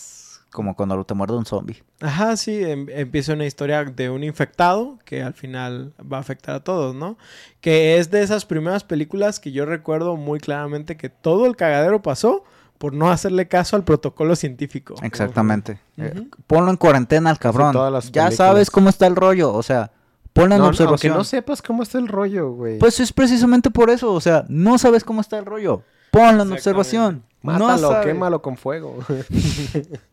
[0.52, 1.82] Como cuando te muerde un zombie.
[2.02, 6.56] Ajá, sí, em- empieza una historia de un infectado que al final va a afectar
[6.56, 7.18] a todos, ¿no?
[7.62, 12.02] Que es de esas primeras películas que yo recuerdo muy claramente que todo el cagadero
[12.02, 12.44] pasó
[12.78, 14.96] por no hacerle caso al protocolo científico.
[15.04, 15.80] Exactamente.
[15.98, 17.72] Eh, ponlo en cuarentena al cabrón.
[17.72, 19.92] todas las ya sabes cómo está el rollo, o sea,
[20.34, 21.14] ponlo en No, no, observación.
[21.16, 22.78] no sepas cómo está el rollo, güey.
[22.80, 25.84] Pues es precisamente por eso, o sea, no sabes cómo está el rollo.
[26.12, 27.24] Ponlo en observación.
[27.44, 28.06] No Mátalo, sabes.
[28.08, 28.98] quémalo con fuego.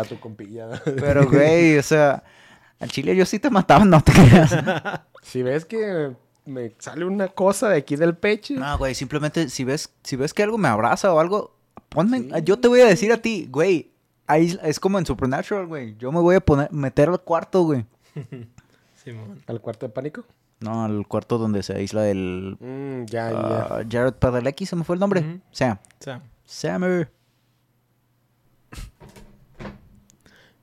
[0.00, 0.68] A tu compilla.
[0.84, 2.22] Pero, güey, o sea,
[2.78, 4.56] al chile yo sí te mataba, no te creas.
[5.22, 8.54] Si ves que me sale una cosa de aquí del pecho.
[8.54, 11.54] No, güey, simplemente si ves, si ves que algo me abraza o algo,
[11.90, 13.92] ponme, yo te voy a decir a ti, güey,
[14.26, 15.94] ahí es como en Supernatural, güey.
[15.98, 17.84] Yo me voy a poner, meter al cuarto, güey.
[19.04, 19.42] Simón.
[19.46, 20.24] ¿Al cuarto de pánico?
[20.60, 22.56] No, al cuarto donde se aísla el...
[22.60, 23.38] Mm, ya, ya.
[23.38, 25.20] ah, Jared Padalecki, se me fue el nombre.
[25.20, 25.40] Ujú.
[25.50, 25.78] Sam.
[25.82, 27.10] O sea, Sammer.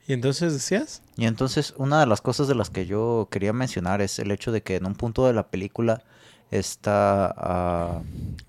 [0.08, 1.02] ¿Y entonces decías?
[1.18, 4.52] Y entonces, una de las cosas de las que yo quería mencionar es el hecho
[4.52, 6.02] de que en un punto de la película
[6.50, 7.34] está...
[7.38, 8.02] ah,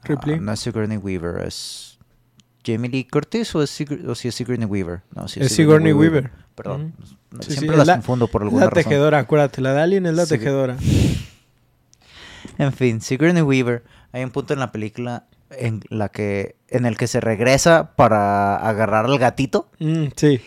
[0.04, 0.36] Ripley.
[0.36, 1.98] ah, no es Sigourney Weaver, es...
[2.64, 5.00] ¿Jamie Lee Curtis o, es Sig- o si es Sigourney Weaver?
[5.14, 6.30] No, Es Sigourney Weaver.
[6.54, 6.92] Perdón.
[7.40, 8.84] Sí, Siempre las la- confundo por alguna la razón.
[8.84, 9.60] tejedora, acuérdate.
[9.62, 10.76] La de Alien es la tejedora.
[12.58, 16.96] En fin, Sigourney Weaver, hay un punto en la película en la que en el
[16.98, 20.40] que se regresa para agarrar al gatito Mm, sí.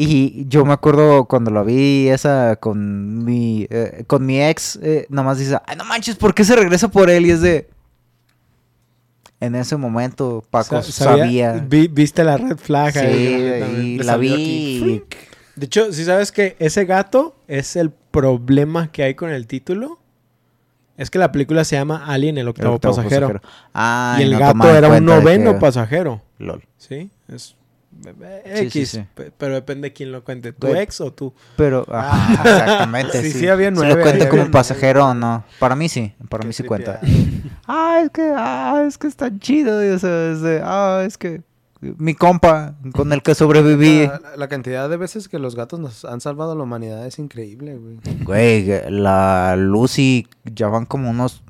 [0.00, 5.06] Y yo me acuerdo cuando lo vi esa con mi eh, con mi ex eh,
[5.08, 7.68] nomás dice, "Ay, no manches, ¿por qué se regresa por él?" y es de
[9.40, 12.92] en ese momento Paco Sa- sabía, vi- viste la red flag.
[12.92, 15.02] sí, ahí, y la vi
[15.56, 19.98] De hecho, si sabes que ese gato es el problema que hay con el título,
[20.96, 23.40] es que la película se llama Alien, el el octavo, octavo pasajero.
[23.74, 26.22] Ah, y el no gato era un noveno que- pasajero.
[26.38, 26.64] Lol.
[26.76, 27.10] ¿Sí?
[27.28, 27.54] Es
[28.02, 29.04] Sí, X, sí, sí.
[29.14, 31.34] pe- pero depende de quién lo cuente, tu ex o tú.
[31.56, 33.22] Pero, ajá, exactamente.
[33.22, 35.44] Sí, sí, sí, había Si nueve, lo cuenta había como pasajero o no.
[35.58, 37.00] Para mí sí, para Qué mí sí cuenta.
[37.00, 37.58] tripeada.
[37.70, 39.84] Ah, es que, ah, es que está chido.
[39.84, 41.42] y, o sea, es de, ah, es que
[41.80, 44.06] mi compa con el que sobreviví.
[44.06, 47.18] La, la cantidad de veces que los gatos nos han salvado a la humanidad es
[47.18, 47.98] increíble, güey.
[48.24, 51.42] Güey, la Lucy ya van como unos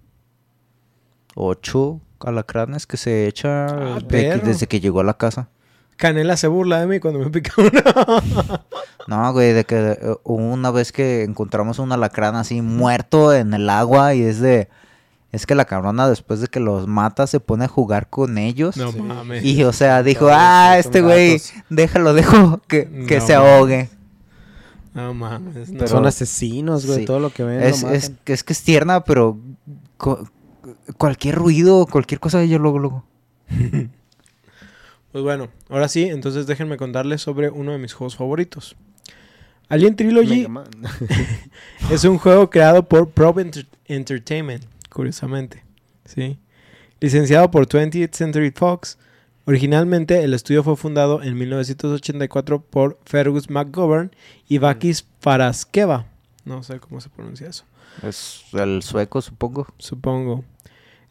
[1.34, 5.48] ocho alacranes que se echa Ah, de- desde que llegó a la casa.
[5.98, 7.70] Canela se burla de mí cuando me pica uno.
[9.06, 13.70] No, güey, de que eh, una vez que encontramos un alacrán así muerto en el
[13.70, 14.68] agua y es de...
[15.32, 18.76] Es que la cabrona después de que los mata se pone a jugar con ellos.
[18.76, 19.00] no Sí.
[19.00, 19.44] mames.
[19.44, 23.88] Y o sea, dijo, ah, este güey, déjalo, dejo que, que No, se ahogue.
[24.92, 25.70] No mames.
[25.70, 25.78] no.
[25.78, 26.98] Pero- Son asesinos, güey.
[27.00, 27.04] sí.
[27.06, 28.24] Todo lo que ven Es, lo es, matan.
[28.24, 29.38] que- es que es tierna, pero
[30.98, 33.04] cualquier ruido, cualquier cosa, yo luego, luego.
[35.18, 38.76] Pues bueno, ahora sí, entonces déjenme contarles sobre uno de mis juegos favoritos.
[39.68, 40.46] Alien Trilogy
[41.90, 45.64] es un juego creado por Probe Enter- Entertainment, curiosamente.
[46.04, 46.38] ¿sí?
[47.00, 48.96] Licenciado por 20th Century Fox.
[49.44, 54.14] Originalmente el estudio fue fundado en 1984 por Fergus McGovern
[54.46, 56.06] y Bakis Faraskeva.
[56.44, 57.64] No sé cómo se pronuncia eso.
[58.04, 59.66] Es el sueco, supongo.
[59.78, 60.44] supongo.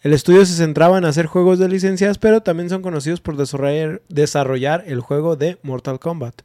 [0.03, 4.01] El estudio se centraba en hacer juegos de licencias, pero también son conocidos por desarrollar,
[4.09, 6.41] desarrollar el juego de Mortal Kombat.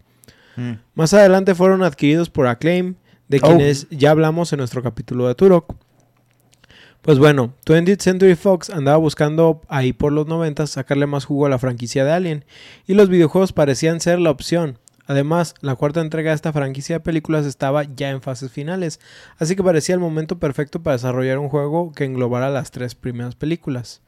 [0.57, 0.73] Mm.
[0.95, 2.95] Más adelante fueron adquiridos por Acclaim,
[3.29, 3.47] de Oh.
[3.47, 5.75] quienes ya hablamos en nuestro capítulo de Turok.
[7.03, 11.49] Pues bueno, 20th Century Fox andaba buscando ahí por los 90 sacarle más jugo a
[11.49, 12.45] la franquicia de Alien,
[12.87, 14.79] y los videojuegos parecían ser la opción.
[15.07, 19.01] Además, la cuarta entrega de esta franquicia de películas estaba ya en fases finales,
[19.39, 23.35] así que parecía el momento perfecto para desarrollar un juego que englobara las tres primeras
[23.35, 24.01] películas.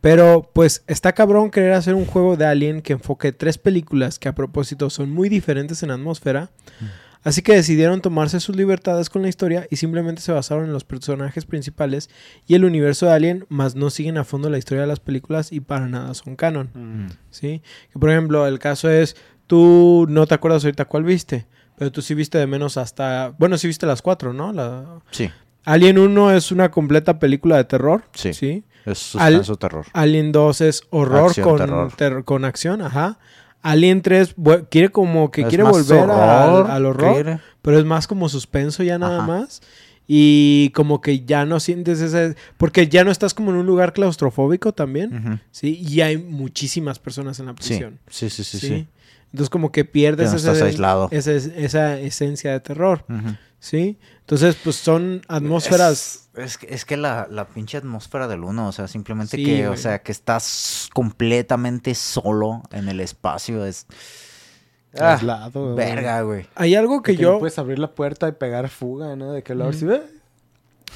[0.00, 4.28] Pero, pues, está cabrón querer hacer un juego de Alien que enfoque tres películas que
[4.28, 6.50] a propósito son muy diferentes en atmósfera,
[7.22, 10.84] así que decidieron tomarse sus libertades con la historia y simplemente se basaron en los
[10.84, 12.10] personajes principales
[12.46, 15.50] y el universo de Alien, más no siguen a fondo la historia de las películas
[15.50, 16.70] y para nada son canon.
[16.74, 17.06] Mm.
[17.30, 17.62] ¿sí?
[17.92, 19.16] Que por ejemplo, el caso es,
[19.46, 21.46] tú no te acuerdas ahorita cuál viste,
[21.78, 24.52] pero tú sí viste de menos hasta, bueno, sí viste las cuatro, ¿no?
[24.52, 25.00] La...
[25.10, 25.30] Sí,
[25.64, 28.32] Alien 1 es una completa película de terror, Sí.
[28.32, 28.64] ¿sí?
[28.84, 29.86] es Al- suspenso terror.
[29.92, 31.92] Alien 2 es horror Acción, con, terror.
[31.96, 33.18] ter- con acción, ajá.
[33.62, 37.40] Alien 3 vu- quiere como que Es quiere volver al- al, horror, quiere.
[37.62, 39.26] pero es más como suspenso ya nada Ajá.
[39.26, 39.60] más.
[40.06, 42.36] Y como que ya no sientes ese...
[42.58, 45.40] Porque ya no estás como en un lugar claustrofóbico también.
[45.50, 45.80] ¿sí?
[45.84, 47.98] Y hay muchísimas personas en la Sí, prisión.
[48.08, 48.58] sí, sí, sí.
[48.60, 48.68] Sí.
[48.68, 48.88] sí.
[49.36, 51.08] Entonces como que pierdes no ese- estás aislado.
[51.10, 53.04] esa, esa esencia de terror.
[53.58, 53.98] ¿sí?
[54.20, 56.30] Entonces pues son atmósferas...
[56.34, 59.44] Es, es que, es que la, la pinche atmósfera del uno, o sea, simplemente Sí,
[59.44, 63.86] que, o sea, que estás completamente solo en el espacio, es...
[64.98, 65.76] Ah, Aislado, güey.
[65.76, 66.46] verga, güey.
[66.54, 67.32] Hay algo que yo...
[67.34, 69.32] no puedes abrir la puerta y pegar fuga, ¿no?
[69.32, 70.02] De que lo abres y ve.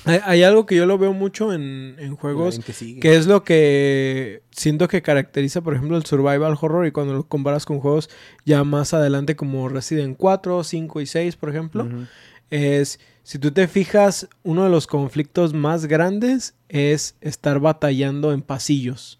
[0.05, 2.61] Hay, hay algo que yo lo veo mucho en, en juegos
[3.01, 7.25] que es lo que siento que caracteriza, por ejemplo, el survival horror y cuando lo
[7.25, 8.09] comparas con juegos
[8.45, 11.89] ya más adelante como Resident 4, 5 y 6, por ejemplo,
[12.51, 18.43] es, si tú te fijas, uno de los conflictos más grandes es estar batallando en
[18.43, 19.19] pasillos.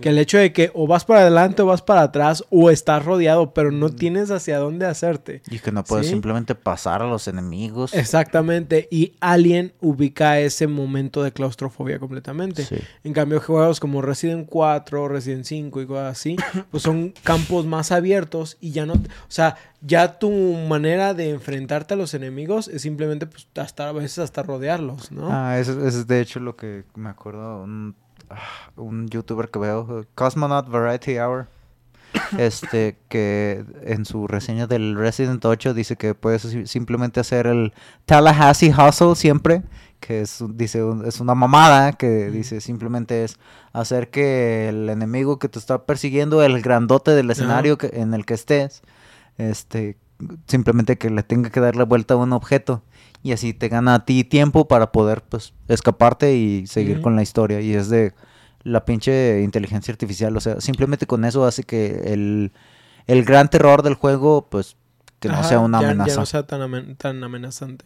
[0.00, 3.04] Que el hecho de que o vas para adelante o vas para atrás o estás
[3.04, 5.42] rodeado, pero no tienes hacia dónde hacerte.
[5.50, 6.12] Y que no puedes Sí.
[6.12, 7.94] simplemente pasar a los enemigos.
[7.94, 8.88] Exactamente.
[8.90, 12.64] Y Alien ubica ese momento de claustrofobia completamente.
[12.64, 12.76] Sí.
[13.04, 16.36] En cambio, juegos como Resident 4, Resident 5 y cosas así,
[16.70, 20.30] pues son campos más abiertos y ya no, o sea, ya tu
[20.68, 25.28] manera de enfrentarte a los enemigos es simplemente, pues, hasta a veces hasta rodearlos, ¿no?
[25.30, 27.62] Ah, eso, eso es de hecho lo que me acuerdo.
[27.62, 27.94] Un,
[28.76, 31.48] un youtuber que veo, Cosmonaut Variety Hour.
[32.38, 37.74] Este, que en su reseña del Resident 8 dice que puedes si- simplemente hacer el
[38.06, 39.62] Tallahassee Hustle siempre.
[40.00, 41.92] Que es, dice, es una mamada.
[41.92, 43.38] Que dice simplemente es
[43.72, 48.24] hacer que el enemigo que te está persiguiendo, el grandote del escenario que, en el
[48.24, 48.82] que estés,
[49.36, 49.96] este,
[50.46, 52.82] simplemente que le tenga que dar la vuelta a un objeto
[53.26, 57.22] y así te gana a ti tiempo para poder pues escaparte y seguir con la
[57.22, 58.12] historia y es de
[58.62, 62.52] la pinche inteligencia artificial, o sea, simplemente con eso hace que el,
[63.06, 64.76] el gran terror del juego pues
[65.20, 66.10] que no sea una ya- amenaza.
[66.10, 67.84] Ya no sea tan, amen- tan amenazante.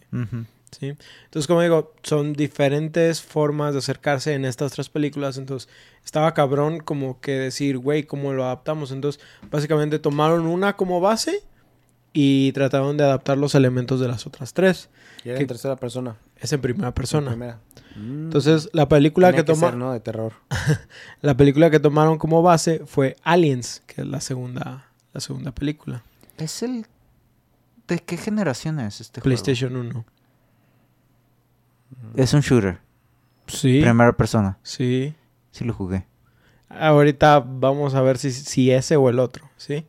[0.71, 0.93] ¿sí?
[1.25, 5.37] Entonces, como digo, son diferentes formas de acercarse en estas tres películas.
[5.37, 5.69] Entonces,
[6.03, 8.91] estaba cabrón como que decir, güey, ¿cómo lo adaptamos?
[8.91, 11.41] Entonces, básicamente tomaron una como base
[12.13, 14.89] y trataron de adaptar los elementos de las otras tres.
[15.23, 15.43] Y era ¿Qué?
[15.43, 16.15] en tercera persona.
[16.37, 17.29] Es en primera persona.
[17.31, 17.59] primera.
[17.95, 18.23] Mm.
[18.25, 19.91] Entonces, la película Tenía que, toma, ser, ¿no?
[19.93, 20.33] De terror.
[21.21, 26.03] la película que tomaron como base fue Aliens, que es la segunda, la segunda película.
[26.37, 26.85] Es el
[27.87, 29.23] ¿De qué generación es este juego?
[29.25, 30.05] PlayStation 1.
[32.15, 32.79] Es un shooter,
[33.47, 33.81] Sí.
[33.81, 34.57] primera persona.
[34.63, 35.13] Sí.
[35.51, 36.05] Sí lo jugué.
[36.69, 39.85] Ahorita vamos a ver si, si ese o el otro, ¿sí?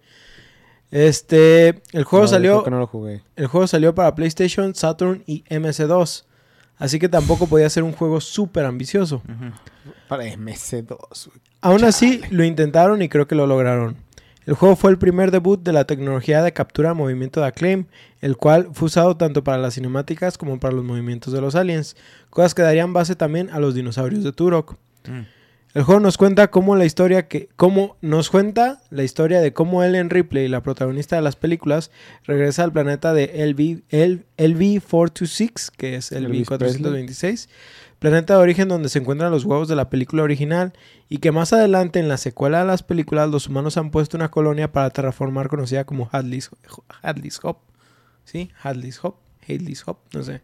[0.93, 3.23] Este, el juego No, salió, creo que no lo jugué.
[3.35, 6.25] el juego salió para PlayStation, Saturn y MS2.
[6.77, 9.23] Así que tampoco podía ser un juego súper ambicioso.
[10.07, 10.87] Para MS2,
[11.27, 11.41] güey.
[11.63, 13.97] Aún así, lo intentaron y creo que lo lograron.
[14.45, 17.87] El juego fue el primer debut de la tecnología de captura de movimiento de Acclaim,
[18.21, 21.97] el cual fue usado tanto para las cinemáticas como para los movimientos de los aliens,
[22.29, 24.77] cosas que darían base también a los dinosaurios de Turok.
[25.09, 25.21] Mm.
[25.75, 29.83] El juego nos cuenta cómo la historia que cómo nos cuenta la historia de cómo
[29.83, 31.91] Ellen Ripley, la protagonista de las películas,
[32.25, 37.49] regresa al planeta de LV, L- LV426, que es Elvis LV426,
[37.99, 40.75] planeta de origen donde se encuentran los huevos de la película original
[41.09, 44.31] y que más adelante en la secuela de las películas los humanos han puesto una
[44.31, 46.51] colonia para terraformar conocida como Hadley's,
[47.03, 47.59] Hadley's Hop.
[48.25, 48.51] ¿Sí?
[48.63, 49.17] Hadley's Hop,
[49.49, 50.43] Hadley's Hop, no sé.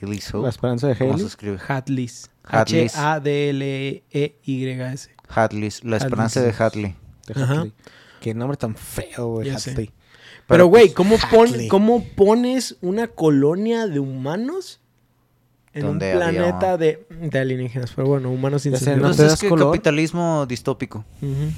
[0.00, 0.44] Haley's Hope.
[0.44, 1.26] La esperanza de ¿Cómo se Haley.
[1.26, 1.58] escribe?
[1.68, 2.30] Hadley's.
[2.44, 2.96] Hadley's.
[3.88, 5.10] H-A-D-L-E-Y-S.
[5.28, 5.84] Hadley's.
[5.84, 6.94] La esperanza de Hadley.
[7.26, 7.52] de Ajá.
[7.60, 7.72] Hadley.
[8.20, 9.52] Qué nombre tan feo, güey.
[10.46, 11.68] Pero, güey, pues, ¿cómo, pon-.
[11.68, 14.80] ¿cómo pones una colonia de humanos
[15.74, 17.92] en un había- planeta de, de alienígenas?
[17.94, 18.96] Pero bueno, humanos sin sentido.
[18.96, 19.10] ¿no?
[19.10, 19.66] Entonces te es que color?
[19.72, 21.04] capitalismo distópico.
[21.20, 21.52] Ujú.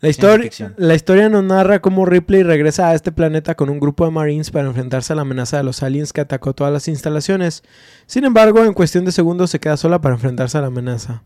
[0.00, 4.04] La historia, la historia nos narra cómo Ripley regresa a este planeta con un grupo
[4.04, 7.64] de Marines para enfrentarse a la amenaza de los aliens que atacó todas las instalaciones.
[8.06, 11.24] Sin embargo, en cuestión de segundos se queda sola para enfrentarse a la amenaza.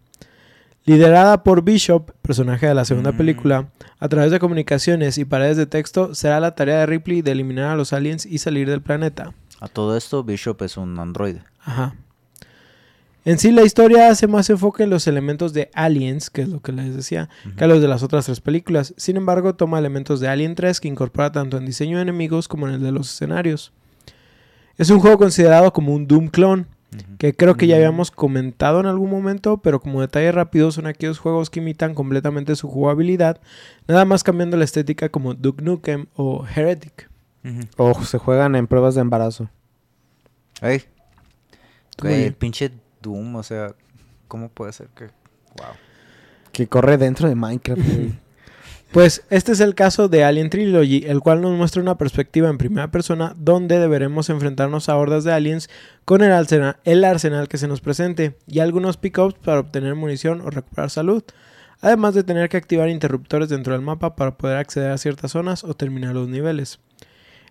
[0.85, 3.17] Liderada por Bishop, personaje de la segunda Mm.
[3.17, 3.69] película,
[4.01, 7.71] a través de comunicaciones y paredes de texto, será la tarea de Ripley de eliminar
[7.71, 9.33] a los aliens y salir del planeta.
[9.61, 11.45] A todo esto, Bishop es un androide.
[11.61, 11.95] Ajá.
[13.25, 16.61] En sí, la historia hace más enfoque en los elementos de Aliens, que es lo
[16.61, 18.95] que les decía, que a los de las otras tres películas.
[18.97, 22.67] Sin embargo, toma elementos de Alien 3 que incorpora tanto en diseño de enemigos como
[22.67, 23.73] en el de los escenarios.
[24.77, 27.17] Es un juego considerado como un Doom clone, Ujú.
[27.19, 27.79] que creo que ya Mm.
[27.79, 32.57] habíamos comentado en algún momento, pero como detalle rápido son aquellos juegos que imitan completamente
[32.57, 33.41] su jugabilidad,
[33.87, 37.09] nada más cambiando la estética como Duke Nukem o Heretic.
[37.77, 39.49] O se juegan en pruebas de embarazo.
[40.61, 40.81] Ey,
[41.97, 42.25] Tú, güey, güey.
[42.27, 42.71] el pinche
[43.03, 43.75] Doom, o sea,
[44.29, 45.05] ¿cómo puede ser que...?
[45.59, 45.75] Wow.
[46.53, 47.83] Que corre dentro de Minecraft.
[48.93, 52.59] Pues este es el caso de Alien Trilogy, el cual nos muestra una perspectiva en
[52.59, 55.71] primera persona donde deberemos enfrentarnos a hordas de aliens
[56.05, 60.43] con el arsenal, el arsenal que se nos presente y algunos pickups para obtener munición
[60.43, 61.25] o recuperar salud,
[61.81, 65.65] además de tener que activar interruptores dentro del mapa para poder acceder a ciertas zonas
[65.65, 66.79] o terminar los niveles.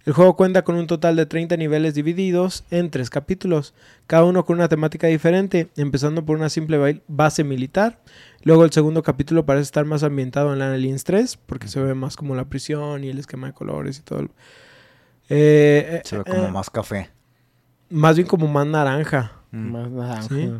[0.05, 3.73] El juego cuenta con un total de 30 niveles divididos en tres capítulos,
[4.07, 7.99] cada uno con una temática diferente, empezando por una simple ba- base militar,
[8.43, 11.93] Luego el segundo capítulo parece estar más ambientado en la Aliens 3, porque se ve
[11.93, 14.21] más como la prisión y el esquema de colores y todo.
[14.21, 14.27] Eh,
[15.29, 17.11] eh, Se ve como eh, más café.
[17.91, 19.33] más bien como más naranja.
[19.51, 19.71] Mm.
[19.71, 20.27] Más naranja.
[20.27, 20.51] Sí.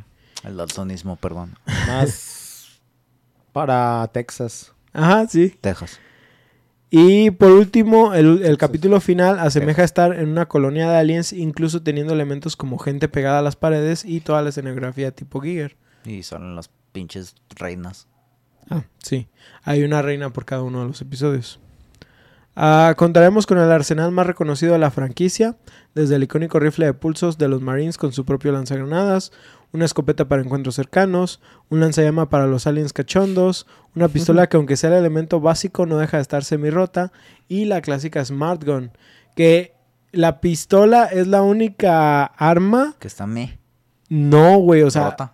[0.44, 1.56] El daltonismo, perdón.
[1.88, 2.80] Más
[3.52, 4.72] para Texas.
[4.94, 5.50] Ajá, sí.
[5.60, 6.00] Texas.
[6.94, 11.82] Y por último, el, el capítulo final asemeja estar en una colonia de aliens, incluso
[11.82, 15.78] teniendo elementos como gente pegada a las paredes y toda la escenografía tipo Giger.
[16.04, 18.08] Y salen las pinches reinas.
[18.70, 19.30] Ah, sí.
[19.64, 21.62] Hay una reina por cada uno de los episodios.
[22.58, 25.56] Ah, contaremos con el arsenal más reconocido de la franquicia,
[25.96, 29.32] desde el icónico rifle de pulsos de los Marines con su propio lanzagranadas,
[29.74, 34.76] una escopeta para encuentros cercanos, un lanzallama para los aliens cachondos, una pistola que aunque
[34.78, 37.12] sea el elemento básico no deja de estar semirrota,
[37.48, 38.92] y la clásica Smart Gun,
[39.36, 39.74] que
[40.12, 42.96] la pistola es la única arma.
[43.00, 43.60] Que está me.
[44.10, 45.34] No, güey, o sea, rota.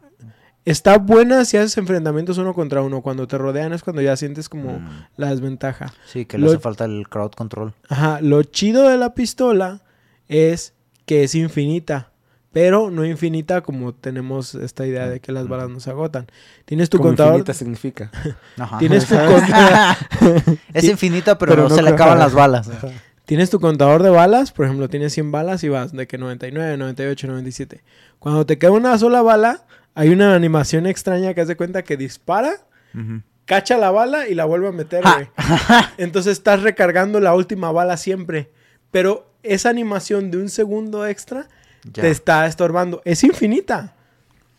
[0.65, 3.01] está buena si haces enfrentamientos uno contra uno.
[3.01, 5.05] Cuando te rodean es cuando ya sientes como Mm.
[5.15, 5.91] la desventaja.
[6.05, 7.73] Sí, que le hace falta el crowd control.
[7.89, 9.81] Ajá, lo chido de la pistola
[10.27, 10.75] es
[11.07, 12.11] que es infinita,
[12.59, 16.25] pero no infinita como tenemos esta idea de que las balas no se agotan.
[16.65, 18.09] Tienes tu Como contador, infinita significa.
[18.57, 18.79] Ajá.
[18.79, 19.43] tienes tu, ¿Sabes?
[20.17, 22.67] con- es infinita, pero, pero no no se le acaban las balas.
[23.25, 26.77] tienes tu contador de balas, por ejemplo, tienes 100 balas y vas de que 99,
[26.77, 27.83] 98, 97.
[28.17, 29.61] Cuando te queda una sola bala,
[29.93, 32.53] hay una animación extraña que hace cuenta que dispara,
[33.45, 35.13] cacha la bala y la vuelve a meter, Ja.
[35.13, 35.27] güey.
[35.99, 38.49] Entonces estás recargando la última bala siempre.
[38.89, 41.47] Pero esa animación de un segundo extra
[41.83, 42.03] Ya.
[42.03, 43.01] te está estorbando.
[43.05, 43.93] Es infinita.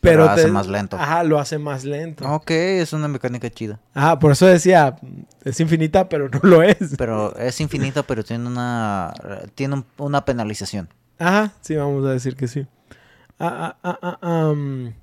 [0.00, 0.96] Pero Pero, hace te- más lento.
[0.96, 2.24] Ajá, lo hace más lento.
[2.30, 3.80] Ok, es una mecánica chida.
[3.94, 4.94] Ajá, por eso decía,
[5.44, 6.94] es infinita, pero no lo es.
[6.96, 9.12] Pero es infinita, pero tiene una
[9.56, 10.88] tiene un- una penalización.
[11.18, 12.64] Ajá, sí, vamos a decir que sí.
[13.40, 14.94] Ah, ah, ah, ah, am.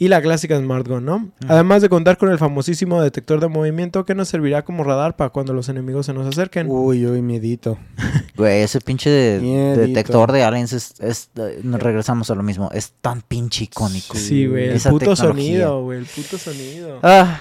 [0.00, 1.28] Y la clásica Smart Gun, ¿no?
[1.48, 5.30] Además de contar con el famosísimo detector de movimiento que nos servirá como radar para
[5.30, 6.68] cuando los enemigos se nos acerquen.
[6.70, 7.78] Uy, uy, miedito.
[8.36, 12.70] Güey, ese pinche de- detector de aliens es, es- eh, nos regresamos a lo mismo.
[12.72, 14.16] Es tan pinche icónico.
[14.16, 15.44] Sí, güey, el Esa puto tecnología.
[15.66, 17.00] sonido, güey, el puto sonido.
[17.02, 17.40] Ah,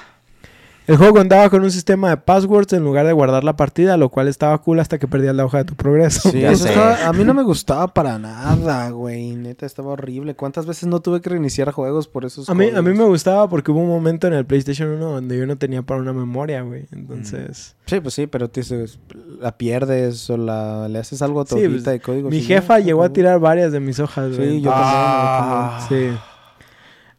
[0.87, 4.07] El juego contaba con un sistema de passwords en lugar de guardar la partida, lo
[4.07, 6.29] cual estaba cool hasta que perdías la hoja de tu progreso.
[6.31, 6.69] Sí, Ya eso sé.
[6.69, 9.35] estaba- a mí no me gustaba para nada, güey.
[9.35, 10.35] Neta, estaba horrible.
[10.35, 13.49] ¿Cuántas veces no tuve que reiniciar juegos por esos A mí, a mí me gustaba
[13.49, 16.61] porque hubo un momento en el PlayStation 1 donde yo no tenía para una memoria,
[16.61, 16.85] güey.
[16.93, 18.99] Entonces, Sí, pues sí, pero te dices,
[19.41, 22.29] la pierdes o la, le haces algo a tu Sí, hojita pues, de código.
[22.29, 24.57] mi jefa llegó a tirar varias de mis hojas, güey.
[24.57, 25.79] Sí, yo Ah.
[25.89, 26.13] también.
[26.13, 26.17] Sí.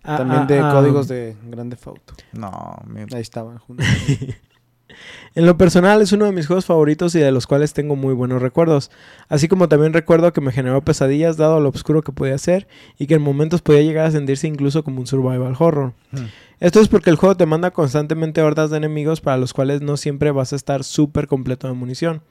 [0.04, 0.72] Ah, También ah, de ah.
[0.72, 2.14] códigos de Grande Auto.
[2.32, 3.86] no, mi- Ahí estaban juntos.
[5.34, 8.14] En lo personal es uno de mis juegos favoritos y de los cuales tengo muy
[8.14, 8.90] buenos recuerdos.
[9.28, 12.66] Así como también recuerdo que me generó pesadillas dado lo oscuro que podía ser
[12.98, 15.92] y que en momentos podía llegar a sentirse incluso como un survival horror.
[16.10, 16.26] Hmm.
[16.60, 19.96] Esto es porque el juego te manda constantemente hordas de enemigos para los cuales no
[19.96, 22.22] siempre vas a estar súper completo de munición.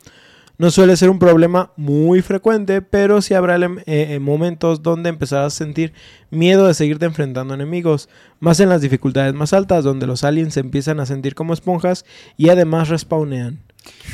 [0.60, 5.54] No suele ser un problema muy frecuente, pero sí habrá eh, eh, momentos donde empezarás
[5.54, 5.94] a sentir
[6.32, 10.56] miedo de seguirte enfrentando a enemigos, más en las dificultades más altas, donde los aliens
[10.56, 12.06] se empiezan a sentir como esponjas
[12.38, 13.60] y además respawnean.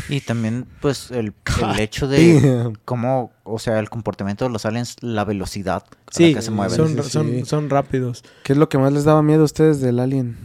[0.09, 1.33] Y también, pues, el,
[1.73, 6.31] el hecho de cómo, o sea, el comportamiento de los aliens, la velocidad a Sí,
[6.31, 6.75] la que se mueven.
[6.75, 7.45] son, Sí, son- sí.
[7.45, 8.21] son rápidos.
[8.43, 10.35] ¿Qué es lo que más les daba miedo a ustedes del Alien?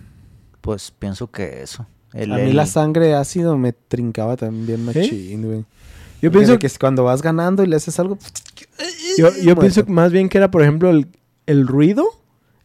[0.61, 1.87] Pues pienso que eso.
[2.15, 5.65] El- a mí el- la sangre ácido me trincaba también machín, güey.
[6.21, 8.19] Yo pienso que es cuando vas ganando y le haces algo...
[9.17, 9.61] Yo, yo Muerto.
[9.61, 11.09] pienso que más bien que era, por ejemplo, el,
[11.47, 12.07] el ruido,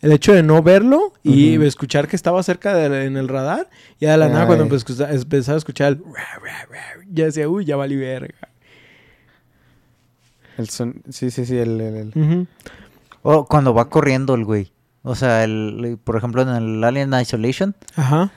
[0.01, 3.69] el hecho de no verlo y escuchar que estaba cerca de- en el radar.
[3.99, 6.03] Y de la nada, cuando a escuchar- empezaba a escuchar el...
[7.11, 8.35] Ya decía, uy, ya valí verga.
[10.57, 11.01] El son...
[11.09, 11.79] Sí, sí, sí, el...
[11.81, 12.47] el-.
[13.21, 14.71] O cuando va corriendo el güey.
[15.03, 18.31] O sea, el, por ejemplo, en el Alien Isolation, Ajá.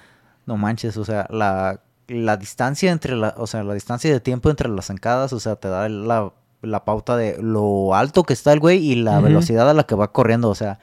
[0.46, 4.50] no manches, o sea, la, la distancia entre la, o sea, la distancia de tiempo
[4.50, 6.32] entre las zancadas, o sea, te da la,
[6.62, 9.94] la pauta de lo alto que está el güey y la velocidad a la que
[9.94, 10.78] va corriendo, o sea,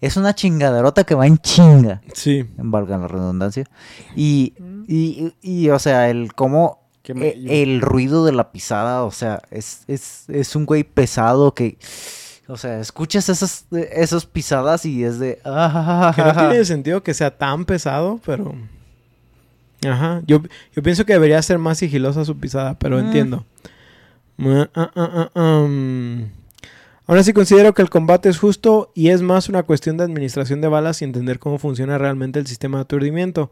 [0.00, 2.46] es una chingaderota que va en chinga, Sí.
[2.56, 3.64] valga la redundancia.
[4.16, 4.54] Y,
[4.86, 6.80] y, y, o sea, el cómo
[7.14, 7.50] mello.
[7.50, 11.78] el ruido de la pisada, o sea, es, es, es un güey pesado que,
[12.48, 15.40] o sea, escuchas esas, esas pisadas y es de...
[15.44, 18.54] ah, Que no tiene sentido que sea tan pesado, pero...
[19.86, 20.22] Ajá.
[20.26, 20.40] Yo,
[20.74, 23.06] yo pienso que debería ser más sigilosa su pisada, pero Mm.
[23.06, 23.46] entiendo.
[24.38, 26.28] Ah, ah, ah, um.
[27.06, 30.60] Ahora sí considero que el combate es justo y es más una cuestión de administración
[30.62, 33.50] de balas y entender cómo funciona realmente el sistema de aturdimiento.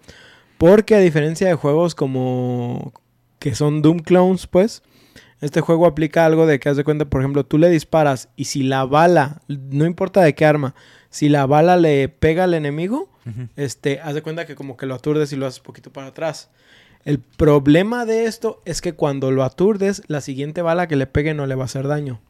[0.58, 2.92] Porque a diferencia de juegos como
[3.38, 4.82] que son Doom clones, pues,
[5.40, 8.44] este juego aplica algo de que haz de cuenta, por ejemplo, tú le disparas y
[8.44, 10.74] si la bala, no importa de qué arma,
[11.12, 13.10] si la bala le pega al enemigo,
[13.54, 16.48] este, haz de cuenta que como que lo aturdes y lo haces poquito para atrás.
[17.04, 21.34] El problema de esto es que cuando lo aturdes, la siguiente bala que le pegue
[21.34, 22.20] no le va a hacer daño.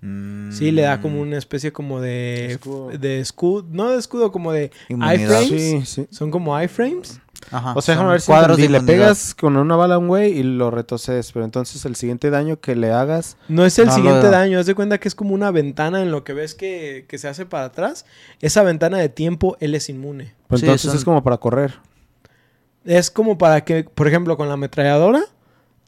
[0.50, 1.20] Sí, le da como Mm.
[1.28, 2.88] una especie como de Escudo.
[2.90, 5.48] de escudo, no de escudo, como de iframes.
[5.48, 6.06] Sí, sí.
[6.10, 7.20] Son como iframes.
[7.50, 10.06] Ajá, O sea, déjame ver si cuadros de le pegas con una bala a un
[10.06, 13.36] güey y lo retrocedes, pero entonces el siguiente daño que le hagas...
[13.48, 16.12] No es el No, siguiente daño, haz de cuenta que es como una ventana en
[16.12, 18.06] lo que ves que, que se hace para atrás.
[18.40, 20.32] Esa ventana de tiempo, él es inmune.
[20.46, 21.74] Pues Sí, entonces son- es como para correr.
[22.84, 25.22] Es como para que, por ejemplo, con la ametralladora,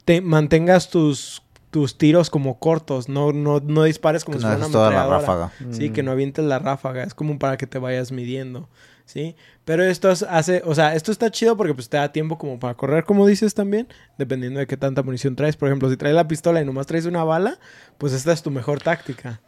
[0.05, 1.41] te mantengas tus,
[1.71, 3.09] tus tiros como cortos.
[3.09, 5.51] No, no, no dispares como Que si no fuera una toda la ráfaga.
[5.71, 6.05] Sí, que Mm.
[6.05, 7.03] no avientes la ráfaga.
[7.03, 8.69] Es como para que te vayas midiendo.
[9.07, 9.35] ¿Sí?
[9.65, 12.57] Pero esto es- hace, o sea, esto está chido porque pues te da tiempo como
[12.59, 13.87] para correr, como dices también,
[14.17, 15.55] dependiendo de qué tanta munición traes.
[15.57, 17.59] Por ejemplo, si traes la pistola y nomás traes una bala,
[17.99, 19.41] pues esta es tu mejor táctica.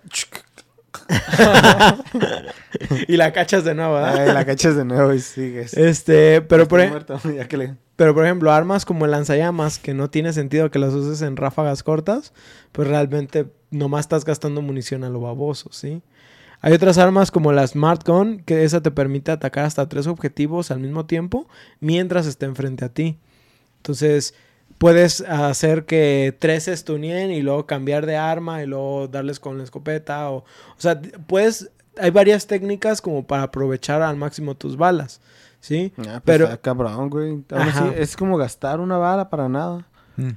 [3.07, 4.27] y la cachas de nuevo, ¿verdad?
[4.27, 5.73] Ay, la cachas de nuevo y sigues.
[5.73, 9.93] Este, pero por, muerto, ya que le- pero por ejemplo, armas como el lanzallamas, que
[9.93, 12.33] no tiene sentido que las uses en ráfagas cortas,
[12.71, 16.01] pues realmente nomás estás gastando munición a lo baboso, ¿sí?
[16.61, 20.71] Hay otras armas como la Smart Gun, que esa te permite atacar hasta tres objetivos
[20.71, 21.47] al mismo tiempo
[21.79, 23.19] mientras estén frente a ti.
[23.77, 24.33] Entonces,
[24.77, 29.57] puedes hacer que tres se stuneen y luego cambiar de arma y luego darles con
[29.57, 30.29] la escopeta.
[30.31, 30.45] O, o
[30.77, 31.71] sea, puedes...
[31.99, 35.19] Hay varias técnicas como para aprovechar al máximo tus balas,
[35.59, 35.93] ¿sí?
[35.97, 37.29] Ah, pues Pero- está cabrón, güey.
[37.31, 37.85] Aún Ajá.
[37.89, 39.87] así, es como gastar una bala para nada.
[40.15, 40.29] Mm.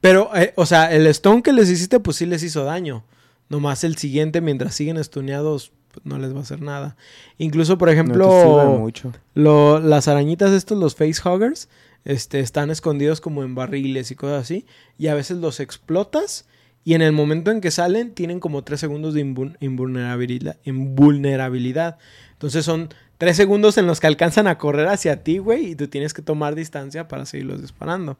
[0.00, 3.02] Pero, eh, o sea, el stone que les hiciste, pues sí les hizo daño.
[3.48, 6.96] Nomás el siguiente, mientras siguen estuneados, pues, no les va a hacer nada.
[7.38, 9.12] Incluso, por No te sirve ejemplo, mucho.
[9.34, 11.68] lo- las arañitas estos, los facehuggers,
[12.04, 14.66] este, están escondidos como en barriles y cosas así.
[14.98, 16.46] Y a veces los explotas.
[16.82, 21.98] Y en el momento en que salen, tienen como tres segundos de invul- invulnerabilidad, invulnerabilidad.
[22.32, 22.88] Entonces son
[23.20, 25.72] tres segundos en los que alcanzan a correr hacia ti, güey.
[25.72, 28.16] Y tú tienes que tomar distancia para seguirlos disparando.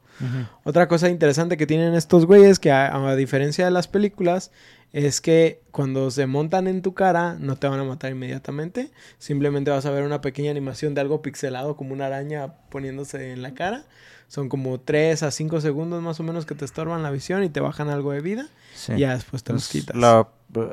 [0.63, 4.51] Otra cosa interesante que tienen estos güeyes, que a, a diferencia de las películas,
[4.93, 8.91] es que cuando se montan en tu cara no te van a matar inmediatamente.
[9.17, 13.41] Simplemente vas a ver una pequeña animación de algo pixelado como una araña poniéndose en
[13.41, 13.85] la cara.
[14.31, 17.49] Son como 3 a 5 segundos más o menos que te estorban la visión y
[17.49, 18.47] te bajan algo de vida.
[18.73, 18.93] Sí.
[18.93, 19.93] Y ya después te los Es quitas.
[19.97, 20.25] La,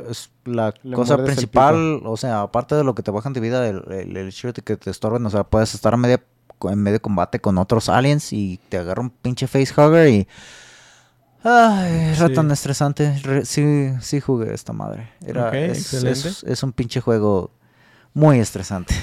[0.09, 3.83] es la cosa principal, o sea, aparte de lo que te bajan de vida, el,
[3.91, 6.21] el, el hecho de que te estorben, o sea, puedes estar en medio,
[6.71, 10.29] en medio combate con otros aliens y te agarra un pinche facehugger y...
[11.43, 12.35] Ay, era Sí.
[12.35, 13.19] tan estresante.
[13.25, 15.09] Re- sí, sí jugué esta madre.
[15.27, 16.29] Era, es, excelente.
[16.29, 17.51] es- es un pinche juego
[18.15, 18.95] muy estresante.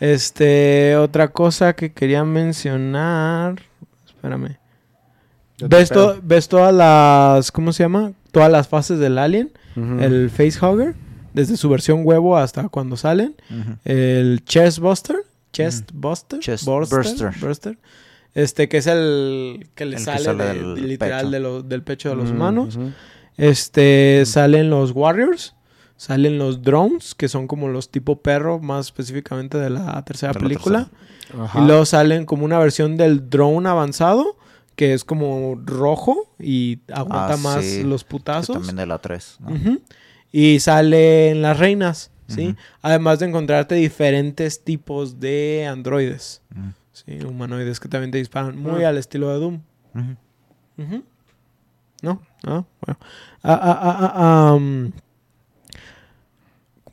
[0.00, 3.62] Este, otra cosa que quería mencionar.
[4.24, 4.56] Espérame.
[5.68, 7.52] ¿Ves, to- ¿Ves todas las.
[7.52, 8.12] ¿Cómo se llama?
[8.32, 9.52] Todas las fases del alien.
[9.76, 10.00] Ujú.
[10.00, 10.94] El facehugger.
[11.32, 13.34] Desde su versión huevo hasta cuando salen.
[13.84, 15.16] El chest buster.
[15.52, 16.38] Chest buster.
[16.40, 17.32] Chest burster, burster.
[17.40, 17.78] burster.
[18.34, 21.30] Este, que es el que le El que sale, sale de- del literal pecho.
[21.30, 22.78] de lo- del pecho de los humanos.
[23.36, 25.53] Este, salen los Warriors,
[25.96, 30.38] salen los Drones, que son como los tipo perro, más específicamente de la tercera De
[30.40, 30.88] la película.
[31.38, 31.60] Ajá.
[31.60, 34.36] Y luego salen como una versión del drone avanzado,
[34.76, 38.54] que es como rojo y aguanta Ah, más sí, los putazos.
[38.56, 39.38] también de la 3.
[39.40, 39.78] ¿no?
[40.32, 42.56] Y salen las reinas, ¿sí?
[42.82, 46.42] Además de encontrarte diferentes tipos de androides.
[46.92, 47.20] ¿sí?
[47.24, 48.86] Humanoides que también te disparan, muy Mm.
[48.86, 49.60] al estilo de Doom.
[52.02, 52.20] ¿No?
[52.46, 52.98] Ah, bueno.
[53.42, 54.92] Ah, ah, ah, ah, am.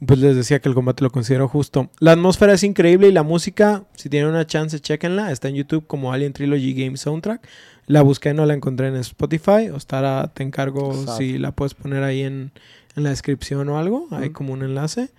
[0.03, 1.89] Pues les decía que el combate lo considero justo.
[1.99, 5.31] La atmósfera es increíble y la música, si tienen una chance, chequenla.
[5.31, 7.47] Está en YouTube como Alien Trilogy Game Soundtrack.
[7.85, 9.69] La busqué, no la encontré en Spotify.
[9.71, 12.51] O estará, te encargo si la puedes poner ahí en,
[12.95, 14.07] en la descripción o algo.
[14.09, 14.33] Hay Mm.
[14.33, 15.11] como un enlace.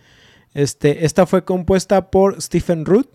[0.52, 3.08] Este, esta fue compuesta por Stephen Root,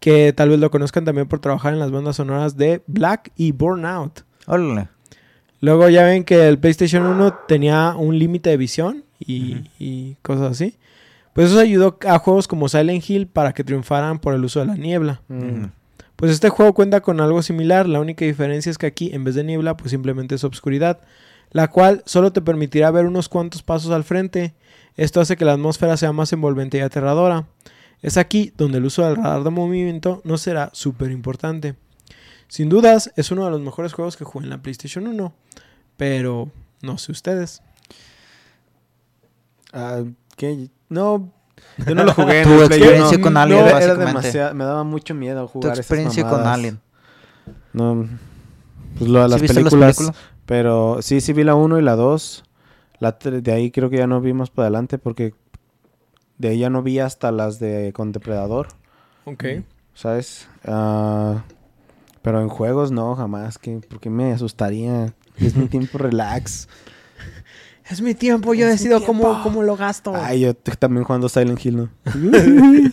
[0.00, 3.52] que tal vez lo conozcan también por trabajar en las bandas sonoras de Black y
[3.52, 4.22] Burnout.
[4.46, 4.88] Órale.
[5.60, 10.76] Luego ya ven que el PlayStation 1 tenía un límite de visión y cosas así.
[11.36, 14.64] Pues eso ayudó a juegos como Silent Hill para que triunfaran por el uso de
[14.64, 15.20] la niebla.
[15.28, 15.66] Mm.
[16.16, 19.34] Pues este juego cuenta con algo similar, la única diferencia es que aquí en vez
[19.34, 21.00] de niebla pues simplemente es obscuridad,
[21.50, 24.54] la cual solo te permitirá ver unos cuantos pasos al frente.
[24.96, 27.46] Esto hace que la atmósfera sea más envolvente y aterradora.
[28.00, 31.74] Es aquí donde el uso del radar de movimiento no será súper importante.
[32.48, 35.34] Sin dudas, es uno de los mejores juegos que jugué en la PlayStation 1,
[35.98, 37.60] pero no sé ustedes.
[39.74, 40.02] Ah,
[40.36, 40.68] ¿qué?
[40.88, 41.32] No,
[41.86, 42.42] yo no lo jugué.
[42.42, 45.72] en Tu el Play experiencia con Alien, era- demasiado, me daba mucho miedo Tu jugar
[45.72, 46.46] esas experiencia con.
[46.46, 46.80] Alien.
[47.72, 48.06] No,
[48.98, 50.16] pues lo de ¿Sí las películas, películas?
[50.46, 52.44] pero sí, sí vi la 1 y la 2.
[52.98, 55.34] La de ahí creo que ya no vi más para adelante porque
[56.38, 58.68] de ahí ya no vi hasta las de con Depredador,
[59.26, 59.44] Ok.
[59.94, 60.48] ¿sabes?
[60.64, 61.42] Ah,
[62.22, 65.12] pero en juegos no, jamás, que porque me asustaría.
[65.38, 66.68] Es mi tiempo relax.
[67.88, 69.42] Es mi tiempo, yo Es decido cómo, tiempo.
[69.44, 70.12] cómo lo gasto.
[70.14, 71.90] Ay, yo también jugando Silent Hill, ¿no?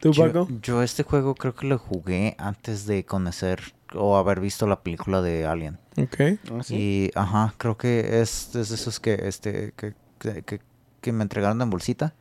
[0.00, 0.48] ¿Tú, Yo, Paco?
[0.62, 3.60] yo este juego creo que lo jugué antes de conocer
[3.94, 5.78] o haber visto la película de Alien.
[5.96, 6.20] Ok.
[6.50, 6.74] Ah, ¿sí?
[6.74, 10.60] Y, ajá, creo que es, es de esos que, este, que, que, que
[11.02, 12.14] que me entregaron en bolsita.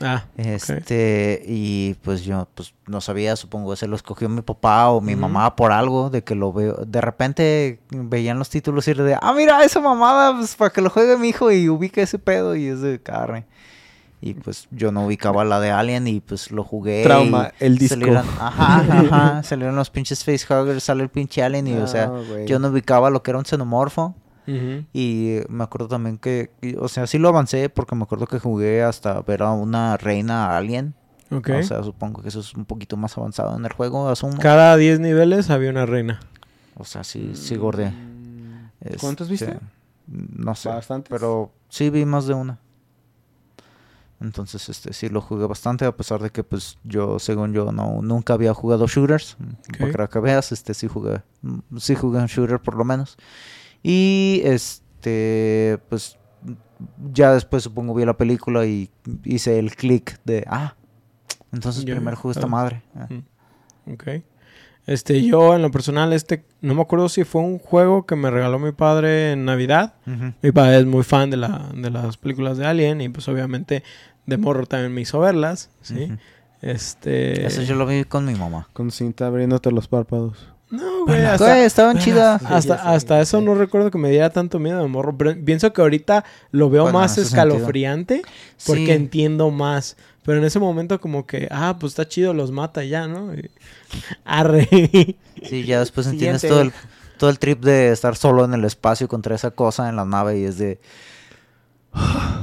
[0.00, 0.24] Ah.
[0.36, 5.16] Este, y pues yo pues no sabía, supongo se lo escogió mi papá o mi
[5.16, 9.16] mamá por algo, de que lo veo, de repente veían los títulos y era de,
[9.20, 12.54] ah, mira esa mamada, pues para que lo juegue mi hijo y ubique ese pedo
[12.54, 13.46] y es de carne.
[14.20, 17.04] Y pues yo no ubicaba la de Alien y pues lo jugué.
[17.04, 17.94] Trauma, el disco.
[17.96, 22.22] salieron- ajá, ajá, salieron los pinches facehuggers, sale el pinche Alien y o sea, Ah,
[22.46, 24.14] yo no ubicaba lo que era un xenomorfo.
[24.92, 28.82] Y me acuerdo también que, o sea, sí lo avancé porque me acuerdo que jugué
[28.82, 30.94] hasta ver a una reina alien.
[31.30, 31.50] Ok.
[31.58, 34.38] O sea, supongo que eso es un poquito más avanzado en el juego, asumo.
[34.38, 36.20] Cada 10 niveles había una reina.
[36.76, 37.90] O sea, sí, sí gordé.
[37.90, 38.70] Mm,
[39.00, 39.50] ¿Cuántos viste?
[39.50, 39.60] Este,
[40.06, 40.70] No sé.
[40.70, 41.10] ¿Bastantes?
[41.10, 42.58] Pero sí vi más de una.
[44.20, 48.00] Entonces, este, sí lo jugué bastante, a pesar de que, pues, yo, según yo, no,
[48.02, 49.36] nunca había jugado shooters.
[49.92, 53.16] Para que veas, este, sí jugué, mm, sí jugué un shooter por lo menos.
[53.82, 56.18] Y, este, pues,
[57.12, 58.90] ya después supongo vi la película y
[59.24, 60.74] hice el click de, ah,
[61.52, 62.82] entonces Ya, primero jugué esta madre.
[62.94, 63.08] Ah.
[63.92, 64.08] Ok.
[64.86, 68.30] Este, yo en lo personal, este, no me acuerdo si fue un juego que me
[68.30, 69.94] regaló mi padre en Navidad.
[70.40, 73.82] Mi padre es muy fan de, la, de las películas de Alien y pues obviamente
[74.24, 76.10] de morro también me hizo verlas, ¿sí?
[76.62, 77.46] Este...
[77.46, 78.68] Eso yo lo vi con mi mamá.
[78.72, 80.54] Con cinta abriéndote los párpados.
[80.70, 81.20] No, güey,
[81.64, 82.42] estaban chidas.
[82.44, 85.16] hasta, hasta eso no recuerdo que me diera tanto miedo de morro.
[85.16, 88.22] Pero pienso que ahorita lo veo Bueno, más escalofriante
[88.66, 88.90] porque Sí.
[88.92, 89.96] entiendo más.
[90.24, 93.32] Pero en ese momento como que, ah, pues está chido, los mata ya, ¿no?
[93.34, 93.50] Y-
[94.26, 94.68] Arre.
[95.42, 96.72] Sí, ya después entiendes todo el,
[97.16, 100.38] todo el trip de estar solo en el espacio contra esa cosa en la nave
[100.38, 100.78] y es de...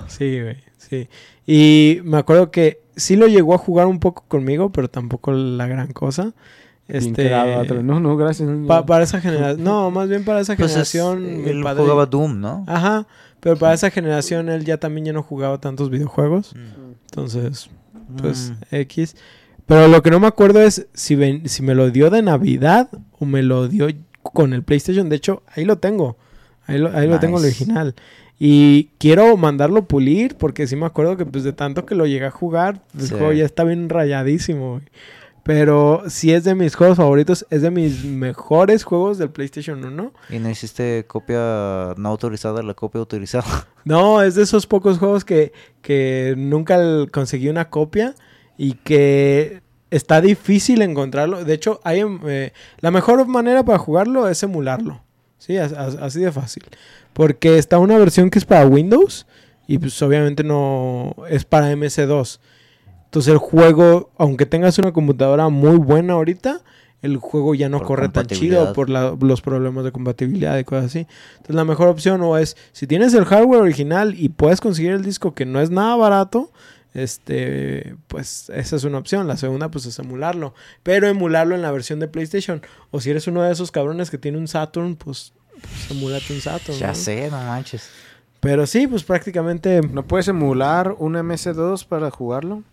[0.07, 1.09] Sí, güey, sí.
[1.45, 5.67] Y me acuerdo que sí lo llegó a jugar un poco conmigo, pero tampoco la
[5.67, 6.34] gran cosa.
[6.88, 7.30] Este,
[7.84, 8.48] No, no, gracias.
[8.48, 11.64] no, pa- para esa generación, no, más bien para esa Pues es- generación, mi él
[11.64, 12.64] padre- jugaba Doom, ¿no?
[12.68, 13.08] Ajá,
[13.40, 16.54] pero para esa generación él ya también ya no jugaba tantos videojuegos.
[16.56, 16.92] Mm.
[17.10, 17.70] Entonces,
[18.22, 18.76] pues Mm.
[18.76, 19.16] X.
[19.66, 22.88] Pero lo que no me acuerdo es si, ven- si me lo dio de Navidad
[23.18, 23.88] o me lo dio
[24.22, 25.10] con el PlayStation.
[25.10, 26.18] De hecho, ahí lo tengo.
[26.68, 27.64] Ahí lo, ahí lo tengo el Nice.
[27.64, 27.96] original.
[28.38, 32.26] Y quiero mandarlo pulir porque sí me acuerdo que pues de tanto que lo llegué
[32.26, 33.16] a jugar, el Sí.
[33.16, 34.72] juego ya está bien rayadísimo.
[34.74, 34.84] güey.
[35.46, 40.12] Pero sí es de mis juegos favoritos, es de mis mejores juegos del PlayStation 1.
[40.32, 43.68] ¿Y no hiciste copia no autorizada, la copia autorizada?
[43.86, 46.80] No, es de esos pocos juegos que, que nunca
[47.12, 48.16] conseguí una copia
[48.58, 51.46] y que está difícil encontrarlo.
[51.46, 55.04] De hecho, hay, em, eh, la mejor manera para jugarlo es emularlo.
[55.38, 56.64] Sí, as- as- así de fácil.
[57.14, 59.28] Porque está una versión que es para Windows
[59.68, 62.39] y pues obviamente no es para MS2.
[63.16, 66.59] Entonces el juego, aunque tengas una computadora muy buena ahorita,
[67.01, 70.66] el juego ya no Por corre tan chido por la- los problemas de compatibilidad y
[70.66, 71.07] cosas así.
[71.36, 75.01] Entonces la mejor opción o es, si tienes el hardware original y puedes conseguir el
[75.01, 76.51] disco que no es nada barato,
[76.93, 79.30] este, pues esa es una opción.
[79.30, 80.53] La segunda, pues es emularlo.
[80.84, 82.63] Pero emularlo en la versión de PlayStation.
[82.91, 86.41] O si eres uno de esos cabrones que tiene un Saturn, pues, pues emulate un
[86.41, 86.78] Saturn.
[86.78, 86.95] ya ¿no?
[86.95, 87.89] sé, no manches.
[88.41, 92.63] Pero sí, pues prácticamente ¿No puedes emular un MS2 para jugarlo?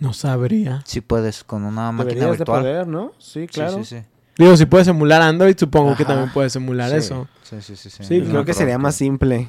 [0.00, 0.82] No sabría.
[0.84, 2.60] Sí puedes, con una máquina Deberías de virtual.
[2.62, 3.12] poder, ¿no?
[3.18, 3.78] Sí, claro.
[3.78, 4.02] Sí, sí, sí.
[4.38, 7.28] Digo, si puedes emular Android, supongo que también puedes emular Sí, eso.
[7.42, 7.90] Sí, sí, sí.
[7.90, 8.18] sí.
[8.20, 9.48] No Creo que sería más simple.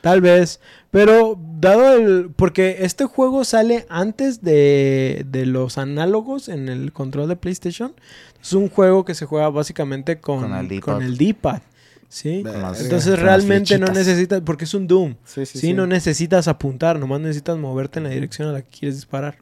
[0.00, 0.60] Tal vez.
[0.92, 2.30] Pero dado el...
[2.36, 7.94] Porque este juego sale antes de, de los análogos en el control de PlayStation.
[8.40, 10.42] Es un juego que se juega básicamente con,
[10.82, 11.62] Con el D-pad.
[12.08, 12.44] ¿Sí?
[12.44, 14.40] Las- Entonces realmente no necesitas...
[14.42, 15.16] Porque es un Doom.
[15.24, 16.96] Sí, sí, Sí, no necesitas apuntar.
[17.00, 19.36] Nomás necesitas moverte en la dirección a la que quieres disparar.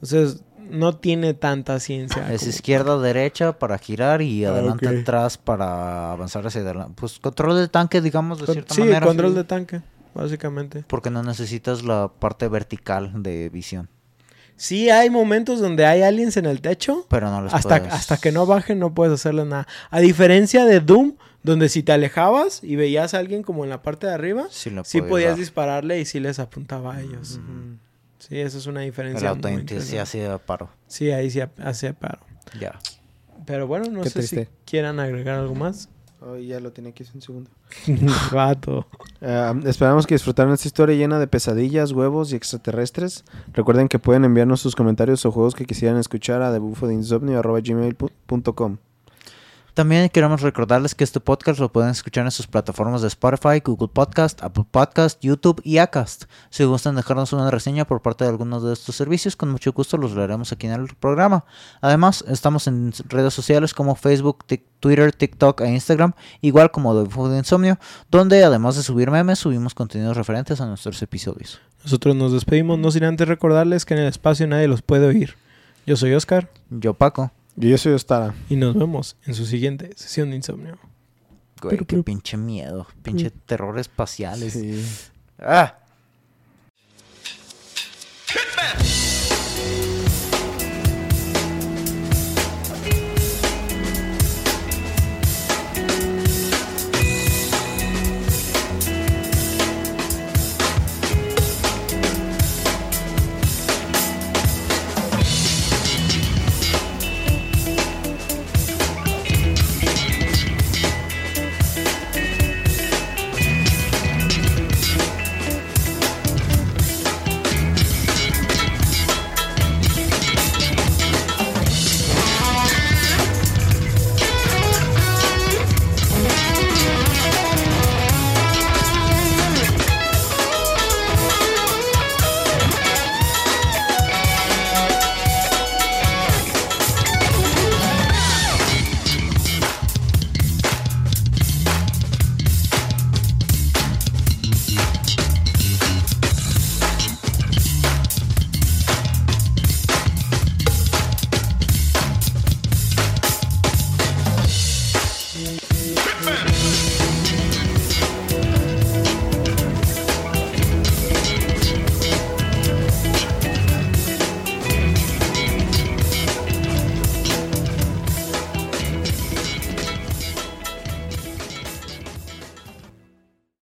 [0.00, 2.32] Entonces no tiene tanta ciencia.
[2.32, 6.94] Es como- izquierda, derecha para girar y Ah, adelante, atrás para avanzar hacia adelante.
[6.96, 9.06] Pues control de tanque, digamos, de Con- cierta sí, manera.
[9.06, 9.36] control sí.
[9.38, 9.80] de tanque,
[10.14, 10.84] básicamente.
[10.86, 13.88] Porque no necesitas la parte vertical de visión.
[14.56, 17.06] Sí hay momentos donde hay aliens en el techo.
[17.08, 19.66] Pero no les Hasta, puedes- hasta que no bajen no puedes hacerle nada.
[19.90, 23.82] A diferencia de Doom, donde si te alejabas y veías a alguien como en la
[23.82, 25.38] parte de arriba, Sí, sí podías dar.
[25.38, 27.34] dispararle y sí les apuntaba a ellos.
[27.42, 27.78] Ujú.
[28.18, 29.30] Sí, eso es una diferencia.
[29.30, 30.68] El muy auto sí hacía paro.
[30.86, 32.20] Sí, ahí sí hace paro.
[32.60, 32.78] Ya.
[33.46, 35.88] Pero bueno, no Qué sé si quieran agregar algo más.
[36.20, 37.48] Oh, ya lo tiene aquí hace un segundo.
[38.32, 38.88] Vato.
[39.20, 43.24] Eh, esperamos que disfrutaron esta historia llena de pesadillas, huevos y extraterrestres.
[43.52, 48.78] Recuerden que pueden enviarnos sus comentarios o juegos que quisieran escuchar a debufodeinsomnio.gmail.com
[49.78, 53.86] También queremos recordarles que este podcast lo pueden escuchar en sus plataformas de Spotify, Google
[53.86, 56.24] Podcast, Apple Podcast, YouTube y Acast.
[56.50, 59.96] Si gustan dejarnos una reseña por parte de algunos de estos servicios, con mucho gusto
[59.96, 61.44] los leeremos aquí en el programa.
[61.80, 64.44] Además, estamos en redes sociales como Facebook,
[64.80, 67.78] Twitter, TikTok e Instagram, igual como The Food Insomnio,
[68.10, 71.60] donde además de subir memes, subimos contenidos referentes a nuestros episodios.
[71.84, 75.36] Nosotros nos despedimos, no sin antes recordarles que en el espacio nadie los puede oír.
[75.86, 77.30] Yo soy Oscar Yo, Paco.
[77.60, 78.34] Y yo soy Ostara.
[78.48, 80.78] y nos vemos en su siguiente sesión de insomnio.
[81.60, 84.52] Güey, Pero, qué pero- pinche miedo, pinche terror espaciales.
[84.52, 84.84] Sí.
[85.38, 85.78] Ah.